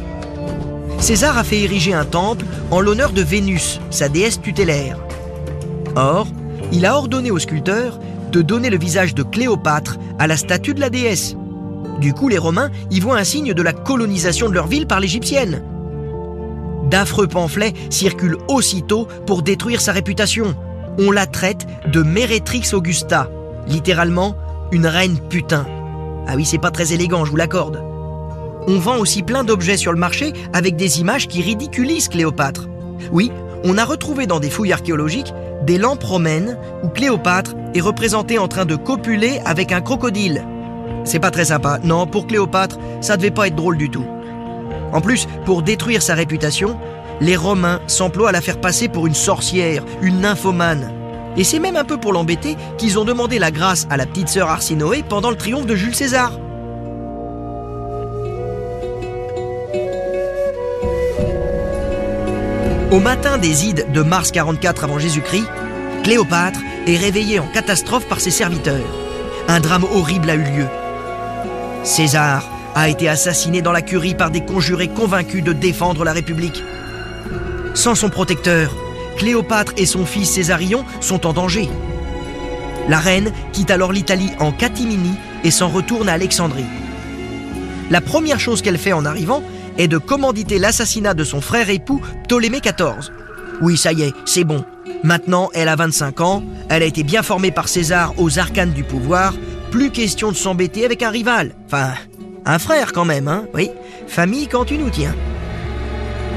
César 0.99 1.37
a 1.37 1.43
fait 1.43 1.61
ériger 1.61 1.93
un 1.93 2.05
temple 2.05 2.45
en 2.71 2.81
l'honneur 2.81 3.11
de 3.11 3.21
Vénus, 3.21 3.79
sa 3.89 4.09
déesse 4.09 4.41
tutélaire. 4.41 4.99
Or, 5.95 6.27
il 6.71 6.85
a 6.85 6.95
ordonné 6.95 7.31
au 7.31 7.39
sculpteur 7.39 7.99
de 8.31 8.41
donner 8.41 8.69
le 8.69 8.77
visage 8.77 9.15
de 9.15 9.23
Cléopâtre 9.23 9.97
à 10.19 10.27
la 10.27 10.37
statue 10.37 10.73
de 10.73 10.79
la 10.79 10.89
déesse. 10.89 11.35
Du 11.99 12.13
coup, 12.13 12.27
les 12.27 12.37
Romains 12.37 12.69
y 12.91 12.99
voient 12.99 13.17
un 13.17 13.23
signe 13.23 13.53
de 13.53 13.61
la 13.61 13.73
colonisation 13.73 14.49
de 14.49 14.53
leur 14.53 14.67
ville 14.67 14.87
par 14.87 14.99
l'Égyptienne. 14.99 15.63
D'affreux 16.91 17.27
pamphlets 17.27 17.73
circulent 17.89 18.37
aussitôt 18.47 19.07
pour 19.25 19.41
détruire 19.41 19.81
sa 19.81 19.93
réputation. 19.93 20.55
On 20.99 21.11
la 21.11 21.25
traite 21.25 21.65
de 21.91 22.03
Mérétrix 22.03 22.73
Augusta, 22.73 23.29
littéralement 23.67 24.35
une 24.71 24.85
reine 24.85 25.17
putain. 25.29 25.65
Ah 26.27 26.33
oui, 26.35 26.45
c'est 26.45 26.57
pas 26.57 26.71
très 26.71 26.93
élégant, 26.93 27.25
je 27.25 27.31
vous 27.31 27.37
l'accorde. 27.37 27.88
On 28.67 28.77
vend 28.77 28.97
aussi 28.97 29.23
plein 29.23 29.43
d'objets 29.43 29.77
sur 29.77 29.91
le 29.91 29.99
marché 29.99 30.33
avec 30.53 30.75
des 30.75 30.99
images 30.99 31.27
qui 31.27 31.41
ridiculisent 31.41 32.09
Cléopâtre. 32.09 32.67
Oui, 33.11 33.31
on 33.63 33.77
a 33.77 33.85
retrouvé 33.85 34.27
dans 34.27 34.39
des 34.39 34.49
fouilles 34.49 34.73
archéologiques 34.73 35.33
des 35.65 35.77
lampes 35.77 36.03
romaines 36.03 36.57
où 36.83 36.89
Cléopâtre 36.89 37.55
est 37.73 37.81
représentée 37.81 38.37
en 38.37 38.47
train 38.47 38.65
de 38.65 38.75
copuler 38.75 39.39
avec 39.45 39.71
un 39.71 39.81
crocodile. 39.81 40.45
C'est 41.03 41.19
pas 41.19 41.31
très 41.31 41.45
sympa. 41.45 41.79
Non, 41.83 42.07
pour 42.07 42.27
Cléopâtre, 42.27 42.77
ça 43.01 43.17
devait 43.17 43.31
pas 43.31 43.47
être 43.47 43.55
drôle 43.55 43.77
du 43.77 43.89
tout. 43.89 44.05
En 44.91 45.01
plus, 45.01 45.27
pour 45.45 45.61
détruire 45.61 46.01
sa 46.01 46.15
réputation, 46.15 46.77
les 47.21 47.35
Romains 47.35 47.81
s'emploient 47.87 48.29
à 48.29 48.33
la 48.33 48.41
faire 48.41 48.61
passer 48.61 48.87
pour 48.87 49.07
une 49.07 49.13
sorcière, 49.13 49.83
une 50.01 50.21
nymphomane. 50.21 50.91
Et 51.37 51.43
c'est 51.43 51.59
même 51.59 51.75
un 51.75 51.83
peu 51.83 51.97
pour 51.97 52.13
l'embêter 52.13 52.57
qu'ils 52.77 52.97
ont 52.97 53.05
demandé 53.05 53.39
la 53.39 53.51
grâce 53.51 53.87
à 53.89 53.97
la 53.97 54.05
petite 54.05 54.29
sœur 54.29 54.49
Arsinoé 54.49 55.03
pendant 55.07 55.29
le 55.29 55.35
triomphe 55.35 55.65
de 55.65 55.75
Jules 55.75 55.95
César. 55.95 56.31
Au 62.91 62.99
matin 62.99 63.37
des 63.37 63.67
Ides 63.67 63.85
de 63.93 64.01
mars 64.01 64.31
44 64.31 64.83
avant 64.83 64.97
Jésus-Christ, 64.97 65.45
Cléopâtre 66.03 66.59
est 66.87 66.97
réveillée 66.97 67.37
en 67.37 67.45
catastrophe 67.45 68.07
par 68.07 68.19
ses 68.19 68.31
serviteurs. 68.31 68.87
Un 69.47 69.59
drame 69.59 69.83
horrible 69.83 70.27
a 70.27 70.33
eu 70.33 70.41
lieu. 70.41 70.67
César 71.83 72.49
a 72.73 72.89
été 72.89 73.07
assassiné 73.07 73.61
dans 73.61 73.71
la 73.71 73.83
curie 73.83 74.15
par 74.15 74.31
des 74.31 74.41
conjurés 74.43 74.87
convaincus 74.87 75.43
de 75.43 75.53
défendre 75.53 76.03
la 76.03 76.13
République. 76.13 76.63
Sans 77.75 77.93
son 77.93 78.09
protecteur, 78.09 78.75
Cléopâtre 79.17 79.73
et 79.77 79.85
son 79.85 80.07
fils 80.07 80.31
Césarion 80.31 80.83
sont 80.99 81.27
en 81.27 81.33
danger. 81.33 81.69
La 82.87 82.97
reine 82.97 83.31
quitte 83.53 83.69
alors 83.69 83.91
l'Italie 83.91 84.31
en 84.39 84.51
catimini 84.51 85.13
et 85.43 85.51
s'en 85.51 85.69
retourne 85.69 86.09
à 86.09 86.13
Alexandrie. 86.13 86.65
La 87.91 88.01
première 88.01 88.39
chose 88.39 88.63
qu'elle 88.63 88.79
fait 88.79 88.93
en 88.93 89.05
arrivant 89.05 89.43
est 89.79 89.87
de 89.87 89.97
commanditer 89.97 90.59
l'assassinat 90.59 91.15
de 91.15 91.23
son 91.23 91.41
frère 91.41 91.69
époux 91.69 92.01
Ptolémée 92.25 92.59
XIV. 92.59 93.11
Oui, 93.61 93.77
ça 93.77 93.93
y 93.93 94.03
est, 94.03 94.13
c'est 94.25 94.43
bon. 94.43 94.63
Maintenant, 95.03 95.49
elle 95.53 95.69
a 95.69 95.75
25 95.75 96.21
ans, 96.21 96.43
elle 96.69 96.83
a 96.83 96.85
été 96.85 97.03
bien 97.03 97.23
formée 97.23 97.51
par 97.51 97.67
César 97.69 98.13
aux 98.17 98.37
arcanes 98.37 98.73
du 98.73 98.83
pouvoir, 98.83 99.33
plus 99.71 99.89
question 99.91 100.31
de 100.31 100.35
s'embêter 100.35 100.85
avec 100.85 101.01
un 101.01 101.09
rival. 101.09 101.55
Enfin, 101.65 101.93
un 102.45 102.59
frère 102.59 102.91
quand 102.91 103.05
même, 103.05 103.27
hein 103.27 103.45
Oui, 103.53 103.69
famille 104.07 104.47
quand 104.47 104.65
tu 104.65 104.77
nous 104.77 104.89
tiens. 104.89 105.15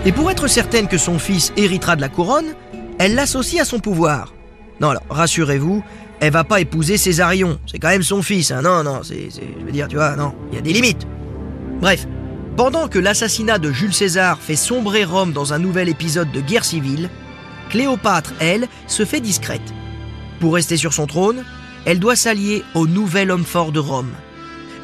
Et 0.07 0.13
pour 0.13 0.31
être 0.31 0.47
certaine 0.47 0.89
que 0.89 0.99
son 0.99 1.19
fils 1.19 1.53
héritera 1.57 1.97
de 1.97 2.01
la 2.01 2.09
couronne, 2.09 2.55
elle 2.99 3.15
l'associe 3.15 3.61
à 3.61 3.65
son 3.65 3.81
pouvoir. 3.81 4.33
Non, 4.81 4.91
alors, 4.91 5.03
rassurez-vous, 5.11 5.83
elle 6.21 6.33
va 6.33 6.45
pas 6.45 6.61
épouser 6.61 6.97
Césarion. 6.97 7.59
C'est 7.67 7.79
quand 7.79 7.89
même 7.89 8.03
son 8.03 8.23
fils, 8.23 8.53
hein 8.53 8.63
Non, 8.63 8.85
non, 8.85 9.01
c'est, 9.03 9.29
je 9.31 9.65
veux 9.65 9.73
dire, 9.73 9.89
tu 9.89 9.97
vois, 9.97 10.15
non, 10.17 10.33
il 10.51 10.57
y 10.57 10.59
a 10.59 10.61
des 10.63 10.73
limites. 10.73 11.07
Bref, 11.81 12.07
pendant 12.57 12.89
que 12.89 12.99
l'assassinat 12.99 13.59
de 13.59 13.73
Jules 13.73 13.95
César 13.95 14.39
fait 14.39 14.57
sombrer 14.57 15.05
Rome 15.05 15.33
dans 15.33 15.53
un 15.53 15.59
nouvel 15.59 15.89
épisode 15.89 16.31
de 16.33 16.41
guerre 16.41 16.65
civile, 16.65 17.09
Cléopâtre, 17.71 18.35
elle, 18.41 18.69
se 18.87 19.05
fait 19.05 19.21
discrète. 19.21 19.63
Pour 20.41 20.55
rester 20.55 20.77
sur 20.77 20.93
son 20.93 21.07
trône, 21.07 21.45
elle 21.87 21.99
doit 21.99 22.17
s'allier 22.17 22.63
au 22.75 22.87
nouvel 22.87 23.31
homme 23.31 23.45
fort 23.45 23.73
de 23.73 23.79
Rome. 23.79 24.13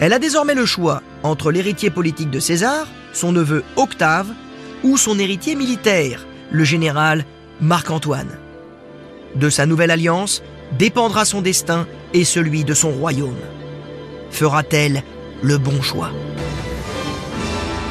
Elle 0.00 0.12
a 0.12 0.18
désormais 0.18 0.54
le 0.54 0.64
choix 0.64 1.02
entre 1.22 1.50
l'héritier 1.50 1.90
politique 1.90 2.30
de 2.30 2.40
César, 2.40 2.86
son 3.12 3.32
neveu 3.32 3.64
Octave, 3.76 4.28
ou 4.84 4.96
son 4.96 5.18
héritier 5.18 5.54
militaire, 5.54 6.24
le 6.50 6.64
général 6.64 7.24
Marc-Antoine. 7.60 8.38
De 9.34 9.50
sa 9.50 9.66
nouvelle 9.66 9.90
alliance 9.90 10.42
dépendra 10.78 11.24
son 11.24 11.42
destin 11.42 11.86
et 12.14 12.24
celui 12.24 12.64
de 12.64 12.74
son 12.74 12.90
royaume. 12.90 13.36
Fera-t-elle 14.30 15.02
le 15.42 15.58
bon 15.58 15.82
choix? 15.82 16.10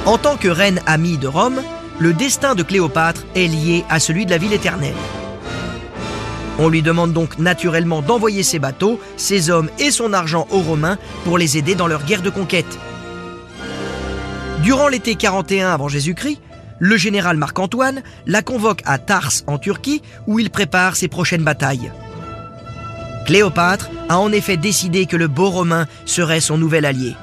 En 0.08 0.18
tant 0.18 0.38
que 0.38 0.48
reine 0.48 0.80
amie 0.86 1.18
de 1.18 1.28
Rome, 1.28 1.62
le 2.00 2.14
destin 2.14 2.56
de 2.56 2.64
Cléopâtre 2.64 3.26
est 3.36 3.48
lié 3.48 3.84
à 3.90 4.00
celui 4.00 4.26
de 4.26 4.32
la 4.32 4.38
ville 4.38 4.54
éternelle. 4.54 4.96
On 6.60 6.70
lui 6.70 6.82
demande 6.82 7.12
donc 7.12 7.38
naturellement 7.40 8.02
d'envoyer 8.02 8.42
ses 8.42 8.58
bateaux, 8.58 9.02
ses 9.18 9.50
hommes 9.50 9.70
et 9.80 9.92
son 9.92 10.14
argent 10.14 10.48
aux 10.50 10.62
Romains 10.62 10.98
pour 11.26 11.38
les 11.38 11.58
aider 11.58 11.76
dans 11.76 11.88
leur 11.88 12.06
guerre 12.06 12.22
de 12.22 12.30
conquête. 12.30 12.80
Durant 14.64 14.88
l'été 14.88 15.16
41 15.16 15.72
avant 15.72 15.90
Jésus-Christ, 15.90 16.40
le 16.80 16.96
général 16.96 17.36
Marc-Antoine 17.36 18.02
la 18.26 18.42
convoque 18.42 18.84
à 18.86 19.00
Tars 19.00 19.34
en 19.46 19.58
Turquie 19.58 20.02
où 20.26 20.40
il 20.40 20.52
prépare 20.52 20.96
ses 20.96 21.10
prochaines 21.10 21.44
batailles. 21.44 21.92
Cléopâtre 23.26 23.90
a 24.08 24.20
en 24.20 24.32
effet 24.32 24.56
décidé 24.56 25.06
que 25.06 25.18
le 25.18 25.28
beau 25.28 25.50
Romain 25.50 25.86
serait 26.06 26.40
son 26.40 26.58
nouvel 26.58 26.86
allié. 26.86 27.14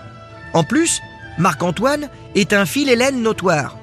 En 0.52 0.64
plus, 0.64 1.00
Marc-Antoine 1.38 2.08
est 2.34 2.52
un 2.52 2.66
philhellène 2.66 3.22
notoire. 3.22 3.76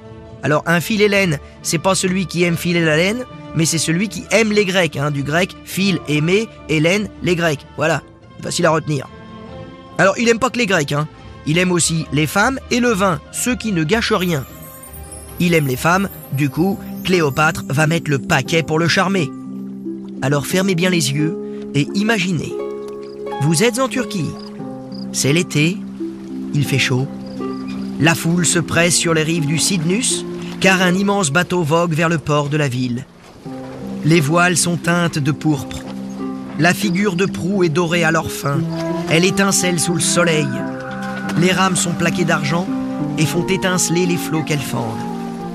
Alors 0.44 0.64
un 0.66 0.80
philhellène, 0.80 1.40
c'est 1.62 1.78
pas 1.78 1.96
celui 1.96 2.26
qui 2.26 2.44
aime 2.44 2.58
filer 2.58 2.84
la 2.84 2.98
laine, 2.98 3.26
mais 3.56 3.66
c'est 3.66 3.78
celui 3.78 4.10
qui 4.10 4.24
aime 4.32 4.52
les 4.52 4.66
Grecs, 4.66 4.98
hein, 4.98 5.12
du 5.12 5.24
grec 5.24 5.56
phil, 5.66 6.00
aimer, 6.08 6.48
Hélène, 6.70 7.10
les 7.22 7.36
Grecs. 7.36 7.66
Voilà, 7.78 8.02
facile 8.42 8.66
à 8.66 8.72
retenir. 8.72 9.08
Alors 9.98 10.18
il 10.18 10.30
aime 10.30 10.40
pas 10.40 10.50
que 10.50 10.58
les 10.58 10.66
Grecs, 10.66 10.94
hein. 10.94 11.08
il 11.46 11.58
aime 11.58 11.72
aussi 11.72 12.06
les 12.14 12.28
femmes 12.28 12.60
et 12.72 12.80
le 12.80 12.92
vin, 12.92 13.20
ceux 13.32 13.56
qui 13.56 13.72
ne 13.72 13.84
gâchent 13.84 14.14
rien. 14.14 14.46
Il 15.40 15.54
aime 15.54 15.68
les 15.68 15.76
femmes, 15.76 16.10
du 16.34 16.50
coup, 16.50 16.80
Cléopâtre 17.04 17.64
va 17.68 17.88
mettre 17.88 18.10
le 18.10 18.20
paquet 18.20 18.64
pour 18.64 18.80
le 18.80 18.88
charmer. 18.88 19.30
Alors 20.22 20.46
fermez 20.46 20.76
bien 20.76 20.90
les 20.90 21.12
yeux 21.12 21.38
et 21.74 21.88
imaginez. 21.96 22.54
Vous 23.42 23.64
êtes 23.64 23.80
en 23.80 23.88
Turquie. 23.88 24.30
C'est 25.14 25.34
l'été, 25.34 25.78
il 26.54 26.64
fait 26.64 26.80
chaud. 26.80 27.08
La 28.02 28.16
foule 28.16 28.48
se 28.48 28.58
presse 28.58 28.96
sur 28.96 29.14
les 29.14 29.22
rives 29.22 29.46
du 29.46 29.60
Cydnus, 29.60 30.26
car 30.60 30.82
un 30.82 30.96
immense 30.96 31.30
bateau 31.30 31.62
vogue 31.62 31.94
vers 31.94 32.10
le 32.10 32.18
port 32.18 32.50
de 32.50 32.58
la 32.58 32.68
ville. 32.68 33.06
Les 34.04 34.20
voiles 34.20 34.58
sont 34.58 34.78
teintes 34.78 35.20
de 35.20 35.32
pourpre. 35.32 35.78
La 36.58 36.74
figure 36.74 37.16
de 37.16 37.28
proue 37.28 37.64
est 37.64 37.70
dorée 37.70 38.04
à 38.04 38.10
leur 38.10 38.32
fin. 38.32 38.60
Elle 39.12 39.24
étincelle 39.24 39.80
sous 39.80 39.94
le 39.94 40.00
soleil. 40.02 40.48
Les 41.38 41.52
rames 41.52 41.76
sont 41.76 41.92
plaquées 41.92 42.26
d'argent 42.26 42.68
et 43.20 43.26
font 43.28 43.46
étinceler 43.46 44.08
les 44.08 44.18
flots 44.18 44.42
qu'elles 44.42 44.60
fendent. 44.60 44.98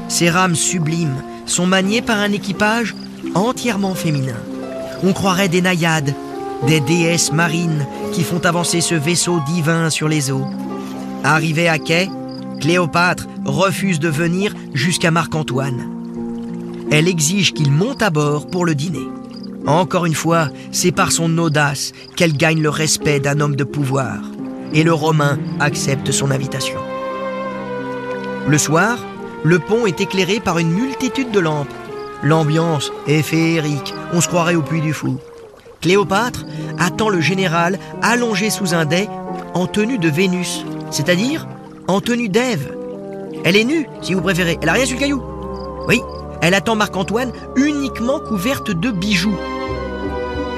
Ces 0.06 0.30
rames 0.30 0.54
sublimes 0.54 1.22
sont 1.46 1.66
maniées 1.66 2.00
par 2.02 2.18
un 2.18 2.30
équipage 2.30 2.94
entièrement 3.34 3.96
féminin. 3.96 4.38
On 5.02 5.12
croirait 5.12 5.48
des 5.48 5.62
naïades, 5.62 6.14
des 6.68 6.78
déesses 6.78 7.32
marines 7.32 7.86
qui 8.12 8.22
font 8.22 8.40
avancer 8.44 8.80
ce 8.80 8.94
vaisseau 8.94 9.40
divin 9.48 9.90
sur 9.90 10.06
les 10.06 10.30
eaux. 10.30 10.46
Arrivé 11.24 11.68
à 11.68 11.80
quai, 11.80 12.08
Cléopâtre 12.60 13.26
refuse 13.44 14.00
de 14.00 14.08
venir 14.08 14.54
jusqu'à 14.74 15.10
Marc-Antoine. 15.10 15.88
Elle 16.90 17.08
exige 17.08 17.52
qu'il 17.52 17.70
monte 17.70 18.02
à 18.02 18.10
bord 18.10 18.46
pour 18.46 18.64
le 18.64 18.74
dîner. 18.74 19.06
Encore 19.66 20.06
une 20.06 20.14
fois, 20.14 20.48
c'est 20.72 20.92
par 20.92 21.12
son 21.12 21.36
audace 21.38 21.92
qu'elle 22.14 22.36
gagne 22.36 22.62
le 22.62 22.70
respect 22.70 23.20
d'un 23.20 23.40
homme 23.40 23.56
de 23.56 23.64
pouvoir. 23.64 24.18
Et 24.72 24.84
le 24.84 24.92
Romain 24.92 25.38
accepte 25.60 26.12
son 26.12 26.30
invitation. 26.30 26.78
Le 28.46 28.58
soir, 28.58 28.98
le 29.44 29.58
pont 29.58 29.86
est 29.86 30.00
éclairé 30.00 30.40
par 30.40 30.58
une 30.58 30.70
multitude 30.70 31.32
de 31.32 31.40
lampes. 31.40 31.72
L'ambiance 32.22 32.92
est 33.06 33.22
féerique, 33.22 33.94
on 34.12 34.20
se 34.20 34.28
croirait 34.28 34.54
au 34.54 34.62
puits 34.62 34.80
du 34.80 34.92
fou. 34.92 35.18
Cléopâtre 35.80 36.44
attend 36.78 37.08
le 37.08 37.20
général 37.20 37.78
allongé 38.02 38.50
sous 38.50 38.74
un 38.74 38.84
dais 38.84 39.08
en 39.54 39.66
tenue 39.66 39.98
de 39.98 40.08
Vénus, 40.08 40.64
c'est-à-dire 40.90 41.46
en 41.88 42.00
tenue 42.00 42.28
d'Ève. 42.28 42.74
Elle 43.44 43.56
est 43.56 43.64
nue, 43.64 43.86
si 44.02 44.14
vous 44.14 44.22
préférez, 44.22 44.58
elle 44.60 44.68
a 44.68 44.72
rien 44.72 44.86
sur 44.86 44.96
le 44.96 45.00
caillou. 45.00 45.22
Oui, 45.88 46.00
elle 46.42 46.54
attend 46.54 46.74
Marc-Antoine 46.74 47.32
uniquement 47.56 48.20
couverte 48.20 48.70
de 48.70 48.90
bijoux. 48.90 49.36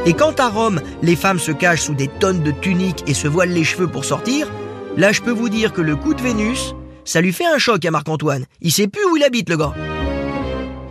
Et 0.06 0.14
quand 0.14 0.40
à 0.40 0.48
Rome, 0.48 0.80
les 1.02 1.16
femmes 1.16 1.38
se 1.38 1.52
cachent 1.52 1.82
sous 1.82 1.94
des 1.94 2.08
tonnes 2.08 2.42
de 2.42 2.50
tuniques 2.50 3.04
et 3.06 3.14
se 3.14 3.28
voilent 3.28 3.52
les 3.52 3.64
cheveux 3.64 3.88
pour 3.88 4.04
sortir, 4.04 4.48
là 4.96 5.12
je 5.12 5.20
peux 5.20 5.32
vous 5.32 5.48
dire 5.48 5.72
que 5.72 5.82
le 5.82 5.96
coup 5.96 6.14
de 6.14 6.22
Vénus, 6.22 6.74
ça 7.04 7.20
lui 7.20 7.32
fait 7.32 7.46
un 7.46 7.58
choc 7.58 7.84
à 7.84 7.90
Marc-Antoine. 7.90 8.46
Il 8.60 8.72
sait 8.72 8.86
plus 8.88 9.04
où 9.04 9.16
il 9.16 9.24
habite, 9.24 9.50
le 9.50 9.56
gars. 9.56 9.74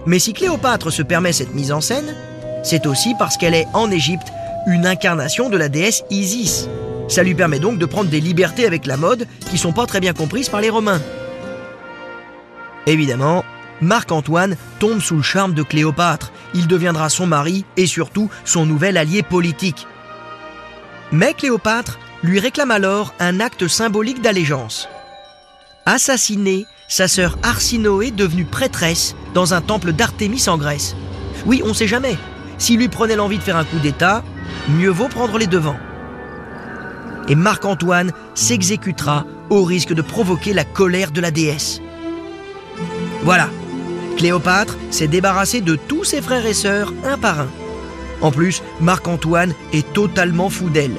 Mais 0.06 0.20
si 0.20 0.34
Cléopâtre 0.34 0.92
se 0.92 1.02
permet 1.02 1.34
cette 1.34 1.54
mise 1.54 1.72
en 1.72 1.82
scène, 1.82 2.16
c'est 2.64 2.86
aussi 2.86 3.14
parce 3.18 3.38
qu'elle 3.38 3.54
est 3.54 3.68
en 3.74 3.90
Égypte 3.92 4.28
une 4.68 4.86
incarnation 4.86 5.50
de 5.50 5.58
la 5.58 5.70
déesse 5.70 6.04
Isis. 6.10 6.70
Ça 7.08 7.24
lui 7.24 7.36
permet 7.36 7.60
donc 7.60 7.78
de 7.78 7.86
prendre 7.86 8.10
des 8.10 8.20
libertés 8.20 8.66
avec 8.66 8.86
la 8.86 8.98
mode 8.98 9.28
qui 9.50 9.58
sont 9.58 9.72
pas 9.72 9.86
très 9.86 10.00
bien 10.00 10.14
comprises 10.14 10.50
par 10.50 10.62
les 10.62 10.70
Romains. 10.70 11.02
Évidemment, 12.86 13.44
Marc-Antoine 13.82 14.58
tombe 14.80 15.02
sous 15.02 15.16
le 15.16 15.22
charme 15.22 15.54
de 15.54 15.64
Cléopâtre. 15.64 16.32
Il 16.54 16.68
deviendra 16.68 17.10
son 17.10 17.28
mari 17.28 17.66
et 17.76 17.86
surtout 17.86 18.30
son 18.46 18.66
nouvel 18.66 18.98
allié 18.98 19.24
politique. 19.24 19.88
Mais 21.12 21.34
Cléopâtre 21.34 22.00
lui 22.24 22.40
réclame 22.40 22.72
alors 22.72 23.14
un 23.20 23.40
acte 23.40 23.68
symbolique 23.68 24.22
d'allégeance. 24.22 24.90
Assassiner 25.86 26.66
sa 26.90 27.08
sœur 27.08 27.38
Arsinoé 27.44 28.12
devenue 28.12 28.46
prêtresse 28.46 29.16
dans 29.34 29.54
un 29.54 29.62
temple 29.62 29.94
d'Artémis 29.94 30.48
en 30.48 30.58
Grèce. 30.58 30.96
Oui, 31.46 31.62
on 31.64 31.74
sait 31.74 31.88
jamais. 31.88 32.18
S'il 32.58 32.78
lui 32.78 32.88
prenait 32.88 33.16
l'envie 33.16 33.38
de 33.38 33.44
faire 33.44 33.58
un 33.58 33.64
coup 33.64 33.80
d'État, 33.80 34.24
mieux 34.70 34.90
vaut 34.90 35.08
prendre 35.08 35.38
les 35.38 35.48
devants. 35.48 35.78
Et 37.28 37.36
Marc-Antoine 37.36 38.12
s'exécutera 38.36 39.26
au 39.50 39.64
risque 39.64 39.94
de 39.94 40.02
provoquer 40.02 40.54
la 40.54 40.64
colère 40.64 41.12
de 41.12 41.22
la 41.22 41.32
déesse. 41.32 41.82
Voilà, 43.24 43.50
Cléopâtre 44.18 44.78
s'est 44.92 45.08
débarrassée 45.08 45.62
de 45.62 45.76
tous 45.76 46.04
ses 46.04 46.22
frères 46.22 46.46
et 46.46 46.54
sœurs 46.54 46.94
un 47.04 47.18
par 47.18 47.42
un. 47.42 47.48
En 48.22 48.32
plus, 48.32 48.64
Marc-Antoine 48.80 49.54
est 49.74 49.94
totalement 49.94 50.50
fou 50.50 50.70
d'elle. 50.70 50.96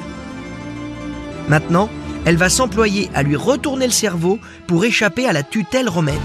Maintenant, 1.47 1.89
elle 2.25 2.37
va 2.37 2.49
s'employer 2.49 3.09
à 3.13 3.23
lui 3.23 3.35
retourner 3.35 3.85
le 3.85 3.91
cerveau 3.91 4.39
pour 4.67 4.85
échapper 4.85 5.25
à 5.25 5.33
la 5.33 5.43
tutelle 5.43 5.89
romaine. 5.89 6.19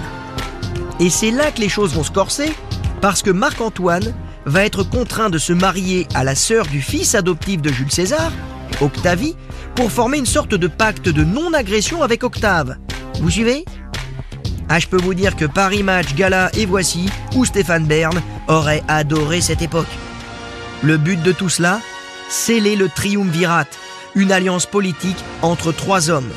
Et 1.01 1.11
c'est 1.11 1.31
là 1.31 1.51
que 1.51 1.61
les 1.61 1.69
choses 1.69 1.95
vont 1.95 2.05
se 2.05 2.11
corser, 2.11 2.53
parce 3.01 3.23
que 3.23 3.31
Marc-Antoine 3.31 4.15
va 4.45 4.65
être 4.65 4.83
contraint 4.85 5.31
de 5.31 5.39
se 5.39 5.53
marier 5.53 6.07
à 6.15 6.25
la 6.25 6.35
sœur 6.35 6.67
du 6.67 6.83
fils 6.83 7.15
adoptif 7.15 7.63
de 7.63 7.73
Jules 7.73 7.91
César, 7.91 8.31
Octavie, 8.81 9.35
pour 9.75 9.91
former 9.91 10.19
une 10.19 10.27
sorte 10.27 10.55
de 10.55 10.69
pacte 10.69 11.09
de 11.09 11.25
non-agression 11.25 12.03
avec 12.03 12.23
Octave. 12.25 12.77
Vous 13.21 13.31
suivez? 13.31 13.65
Ah, 14.69 14.79
je 14.79 14.87
peux 14.87 15.01
vous 15.01 15.15
dire 15.15 15.37
que 15.37 15.45
Paris 15.45 15.83
Match, 15.83 16.15
Gala 16.15 16.51
et 16.55 16.67
Voici, 16.67 17.11
ou 17.35 17.45
Stéphane 17.45 17.85
Bern, 17.85 18.21
auraient 18.49 18.83
adoré 18.89 19.41
cette 19.41 19.63
époque. 19.63 19.87
Le 20.83 20.97
but 20.97 21.23
de 21.23 21.33
tout 21.33 21.49
cela 21.49 21.81
Sceller 22.29 22.75
le 22.75 22.89
triumvirat, 22.89 23.67
une 24.15 24.33
alliance 24.33 24.67
politique 24.67 25.23
entre 25.43 25.73
trois 25.73 26.09
hommes. 26.09 26.31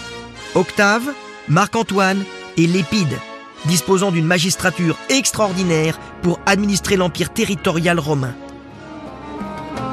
Octave, 0.53 1.13
Marc-Antoine 1.47 2.23
et 2.57 2.67
Lépide, 2.67 3.17
disposant 3.65 4.11
d'une 4.11 4.25
magistrature 4.25 4.97
extraordinaire 5.09 5.97
pour 6.21 6.39
administrer 6.45 6.97
l'empire 6.97 7.31
territorial 7.31 7.99
romain. 7.99 8.35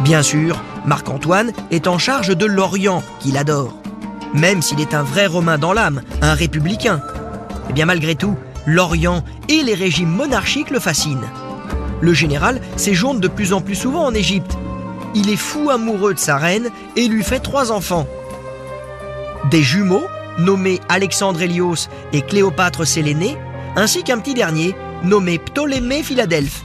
Bien 0.01 0.23
sûr, 0.23 0.61
Marc-Antoine 0.85 1.53
est 1.71 1.87
en 1.87 1.99
charge 1.99 2.37
de 2.37 2.47
l'Orient, 2.47 3.03
qu'il 3.21 3.39
adore. 3.39 3.75
Même 4.35 4.63
s'il 4.63 4.81
est 4.81 4.95
un 4.95 5.03
vrai 5.03 5.27
Romain 5.27 5.59
dans 5.59 5.73
l'âme, 5.73 6.03
un 6.21 6.35
républicain, 6.35 7.01
eh 7.71 7.73
bien 7.73 7.87
malgré 7.87 8.15
tout, 8.15 8.37
l'Orient 8.67 9.25
et 9.49 9.63
les 9.63 9.75
régimes 9.75 10.11
monarchiques 10.11 10.71
le 10.71 10.81
fascinent. 10.81 11.29
Le 12.01 12.13
général 12.13 12.61
séjourne 12.77 13.21
de 13.21 13.29
plus 13.29 13.53
en 13.53 13.61
plus 13.61 13.75
souvent 13.75 14.05
en 14.05 14.15
Égypte. 14.15 14.59
Il 15.15 15.31
est 15.31 15.37
fou 15.37 15.71
amoureux 15.71 16.15
de 16.15 16.19
sa 16.19 16.37
reine 16.37 16.69
et 16.97 17.09
lui 17.09 17.23
fait 17.23 17.39
trois 17.39 17.73
enfants. 17.73 18.07
Des 19.51 19.63
jumeaux, 19.63 20.05
nommés 20.39 20.81
Alexandre 20.89 21.41
Hélios 21.41 21.89
et 22.13 22.23
Cléopâtre 22.23 22.87
Sélénée, 22.87 23.39
ainsi 23.77 24.03
qu'un 24.03 24.19
petit 24.19 24.35
dernier, 24.35 24.75
nommé 25.03 25.39
Ptolémée 25.39 26.03
Philadelphe. 26.03 26.63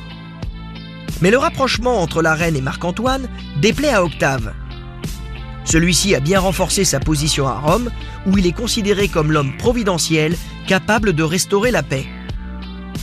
Mais 1.21 1.31
le 1.31 1.37
rapprochement 1.37 2.01
entre 2.01 2.21
la 2.21 2.33
reine 2.33 2.55
et 2.55 2.61
Marc-Antoine 2.61 3.27
déplaît 3.61 3.93
à 3.93 4.03
Octave. 4.03 4.53
Celui-ci 5.65 6.15
a 6.15 6.19
bien 6.19 6.39
renforcé 6.39 6.83
sa 6.83 6.99
position 6.99 7.47
à 7.47 7.59
Rome, 7.59 7.91
où 8.25 8.37
il 8.37 8.47
est 8.47 8.53
considéré 8.53 9.07
comme 9.07 9.31
l'homme 9.31 9.55
providentiel 9.57 10.35
capable 10.67 11.13
de 11.13 11.23
restaurer 11.23 11.71
la 11.71 11.83
paix. 11.83 12.05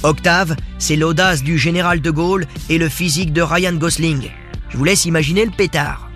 Octave, 0.03 0.57
c'est 0.79 0.97
l'audace 0.97 1.43
du 1.43 1.59
général 1.59 2.01
de 2.01 2.11
Gaulle 2.11 2.47
et 2.69 2.79
le 2.79 2.89
physique 2.89 3.33
de 3.33 3.43
Ryan 3.43 3.75
Gosling. 3.75 4.31
Je 4.69 4.77
vous 4.77 4.85
laisse 4.85 5.05
imaginer 5.05 5.45
le 5.45 5.51
pétard. 5.51 6.11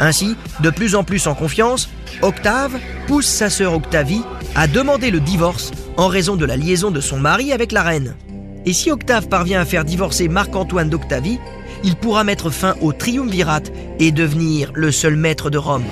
Ainsi, 0.00 0.36
de 0.60 0.70
plus 0.70 0.94
en 0.94 1.04
plus 1.04 1.26
en 1.26 1.34
confiance, 1.34 1.90
Octave 2.22 2.78
pousse 3.06 3.26
sa 3.26 3.50
sœur 3.50 3.74
Octavie 3.74 4.22
à 4.54 4.66
demander 4.66 5.10
le 5.10 5.20
divorce 5.20 5.72
en 5.96 6.08
raison 6.08 6.36
de 6.36 6.44
la 6.44 6.56
liaison 6.56 6.90
de 6.90 7.00
son 7.00 7.18
mari 7.18 7.52
avec 7.52 7.72
la 7.72 7.82
reine. 7.82 8.16
Et 8.66 8.72
si 8.72 8.90
Octave 8.90 9.28
parvient 9.28 9.60
à 9.60 9.64
faire 9.64 9.84
divorcer 9.84 10.28
Marc-Antoine 10.28 10.90
d'Octavie, 10.90 11.38
il 11.84 11.96
pourra 11.96 12.24
mettre 12.24 12.50
fin 12.50 12.74
au 12.80 12.92
triumvirat 12.92 13.62
et 13.98 14.12
devenir 14.12 14.70
le 14.74 14.90
seul 14.90 15.16
maître 15.16 15.50
de 15.50 15.58
Rome. 15.58 15.84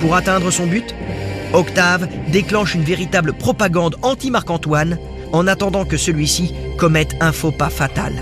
Pour 0.00 0.16
atteindre 0.16 0.50
son 0.50 0.66
but, 0.66 0.94
Octave 1.52 2.08
déclenche 2.28 2.74
une 2.74 2.84
véritable 2.84 3.32
propagande 3.32 3.96
anti-Marc-Antoine 4.02 4.98
en 5.32 5.46
attendant 5.46 5.84
que 5.84 5.96
celui-ci 5.96 6.54
commette 6.76 7.16
un 7.20 7.32
faux 7.32 7.52
pas 7.52 7.70
fatal. 7.70 8.12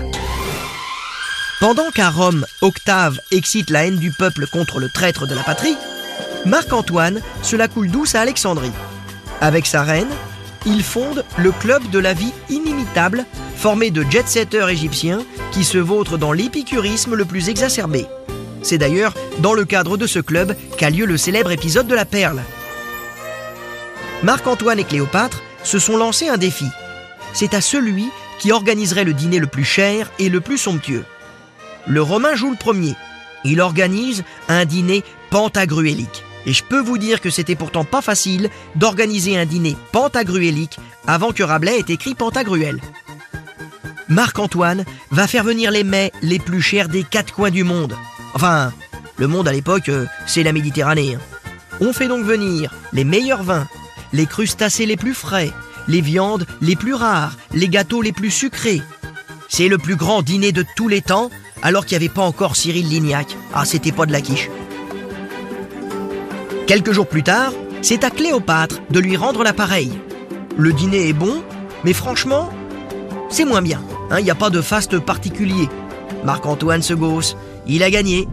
Pendant 1.59 1.89
qu'à 1.91 2.09
Rome, 2.09 2.45
Octave 2.61 3.19
excite 3.31 3.69
la 3.69 3.85
haine 3.85 3.97
du 3.97 4.11
peuple 4.11 4.47
contre 4.47 4.79
le 4.79 4.89
traître 4.89 5.27
de 5.27 5.35
la 5.35 5.43
patrie, 5.43 5.75
Marc-Antoine 6.45 7.21
se 7.41 7.55
la 7.55 7.67
coule 7.67 7.91
douce 7.91 8.15
à 8.15 8.21
Alexandrie. 8.21 8.71
Avec 9.41 9.65
sa 9.65 9.83
reine, 9.83 10.07
il 10.65 10.83
fonde 10.83 11.23
le 11.37 11.51
club 11.51 11.89
de 11.89 11.99
la 11.99 12.13
vie 12.13 12.33
inimitable, 12.49 13.25
formé 13.55 13.91
de 13.91 14.03
jet-setters 14.09 14.69
égyptiens 14.69 15.23
qui 15.51 15.63
se 15.63 15.77
vautrent 15.77 16.17
dans 16.17 16.31
l'épicurisme 16.31 17.15
le 17.15 17.25
plus 17.25 17.49
exacerbé. 17.49 18.05
C'est 18.61 18.77
d'ailleurs 18.77 19.13
dans 19.39 19.53
le 19.53 19.65
cadre 19.65 19.97
de 19.97 20.07
ce 20.07 20.19
club 20.19 20.55
qu'a 20.77 20.89
lieu 20.89 21.05
le 21.05 21.17
célèbre 21.17 21.51
épisode 21.51 21.87
de 21.87 21.95
la 21.95 22.05
Perle. 22.05 22.41
Marc-Antoine 24.23 24.79
et 24.79 24.83
Cléopâtre 24.83 25.41
se 25.63 25.79
sont 25.79 25.97
lancés 25.97 26.27
un 26.27 26.37
défi. 26.37 26.65
C'est 27.33 27.53
à 27.53 27.61
celui 27.61 28.09
qui 28.37 28.51
organiserait 28.51 29.03
le 29.03 29.13
dîner 29.13 29.39
le 29.39 29.47
plus 29.47 29.63
cher 29.63 30.11
et 30.19 30.29
le 30.29 30.41
plus 30.41 30.57
somptueux. 30.57 31.05
Le 31.87 32.01
Romain 32.01 32.35
joue 32.35 32.51
le 32.51 32.57
premier. 32.57 32.95
Il 33.45 33.61
organise 33.61 34.23
un 34.49 34.65
dîner 34.65 35.03
pentagruélique. 35.29 36.23
Et 36.45 36.53
je 36.53 36.63
peux 36.63 36.79
vous 36.79 36.97
dire 36.97 37.21
que 37.21 37.29
c'était 37.29 37.55
pourtant 37.55 37.83
pas 37.83 38.01
facile 38.01 38.49
d'organiser 38.75 39.37
un 39.37 39.45
dîner 39.45 39.75
pentagruélique 39.91 40.79
avant 41.07 41.31
que 41.31 41.43
Rabelais 41.43 41.79
ait 41.79 41.93
écrit 41.93 42.15
Pantagruel. 42.15 42.79
Marc-Antoine 44.07 44.85
va 45.11 45.27
faire 45.27 45.43
venir 45.43 45.69
les 45.69 45.83
mets 45.83 46.11
les 46.21 46.39
plus 46.39 46.61
chers 46.61 46.89
des 46.89 47.03
quatre 47.03 47.33
coins 47.33 47.51
du 47.51 47.63
monde. 47.63 47.95
Enfin, 48.33 48.73
le 49.17 49.27
monde 49.27 49.47
à 49.47 49.51
l'époque, 49.51 49.89
euh, 49.89 50.05
c'est 50.25 50.43
la 50.43 50.53
Méditerranée. 50.53 51.15
Hein. 51.15 51.19
On 51.79 51.93
fait 51.93 52.07
donc 52.07 52.25
venir 52.25 52.73
les 52.91 53.03
meilleurs 53.03 53.43
vins, 53.43 53.67
les 54.11 54.25
crustacés 54.25 54.85
les 54.85 54.97
plus 54.97 55.13
frais, 55.13 55.51
les 55.87 56.01
viandes 56.01 56.45
les 56.61 56.75
plus 56.75 56.93
rares, 56.93 57.33
les 57.53 57.69
gâteaux 57.69 58.01
les 58.01 58.11
plus 58.11 58.31
sucrés. 58.31 58.81
C'est 59.47 59.67
le 59.67 59.77
plus 59.77 59.95
grand 59.95 60.21
dîner 60.21 60.51
de 60.51 60.65
tous 60.75 60.87
les 60.87 61.01
temps, 61.01 61.29
alors 61.61 61.85
qu'il 61.85 61.97
n'y 61.97 62.05
avait 62.05 62.13
pas 62.13 62.21
encore 62.21 62.55
Cyril 62.55 62.87
Lignac. 62.87 63.35
Ah, 63.53 63.65
c'était 63.65 63.91
pas 63.91 64.05
de 64.05 64.11
la 64.11 64.21
quiche. 64.21 64.49
Quelques 66.69 66.91
jours 66.91 67.07
plus 67.07 67.23
tard, 67.23 67.51
c'est 67.81 68.03
à 68.03 68.11
Cléopâtre 68.11 68.79
de 68.91 68.99
lui 68.99 69.17
rendre 69.17 69.43
l'appareil. 69.43 69.91
Le 70.55 70.71
dîner 70.71 71.09
est 71.09 71.13
bon, 71.13 71.41
mais 71.83 71.93
franchement, 71.93 72.51
c'est 73.27 73.43
moins 73.43 73.63
bien. 73.63 73.81
Il 74.11 74.13
hein, 74.13 74.21
n'y 74.21 74.29
a 74.29 74.35
pas 74.35 74.51
de 74.51 74.61
faste 74.61 74.99
particulier. 74.99 75.67
Marc-Antoine 76.23 76.83
se 76.83 76.93
gausse, 76.93 77.35
il 77.65 77.81
a 77.81 77.89
gagné. 77.89 78.27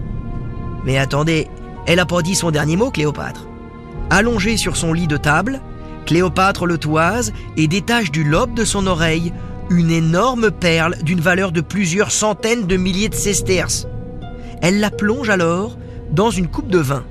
Mais 0.84 0.98
attendez, 0.98 1.48
elle 1.86 1.98
a 1.98 2.04
pas 2.04 2.20
dit 2.20 2.34
son 2.34 2.50
dernier 2.50 2.76
mot, 2.76 2.90
Cléopâtre. 2.90 3.48
Allongée 4.10 4.58
sur 4.58 4.76
son 4.76 4.92
lit 4.92 5.06
de 5.06 5.16
table, 5.16 5.62
Cléopâtre 6.04 6.66
le 6.66 6.76
toise 6.76 7.32
et 7.56 7.68
détache 7.68 8.10
du 8.10 8.22
lobe 8.22 8.52
de 8.52 8.66
son 8.66 8.86
oreille 8.86 9.32
une 9.70 9.90
énorme 9.90 10.50
perle 10.50 10.98
d'une 11.02 11.22
valeur 11.22 11.52
de 11.52 11.62
plusieurs 11.62 12.10
centaines 12.10 12.66
de 12.66 12.76
milliers 12.76 13.08
de 13.08 13.14
sesterces. 13.14 13.88
Elle 14.60 14.78
la 14.78 14.90
plonge 14.90 15.30
alors 15.30 15.78
dans 16.10 16.30
une 16.30 16.48
coupe 16.48 16.68
de 16.68 16.80
vin. 16.80 17.02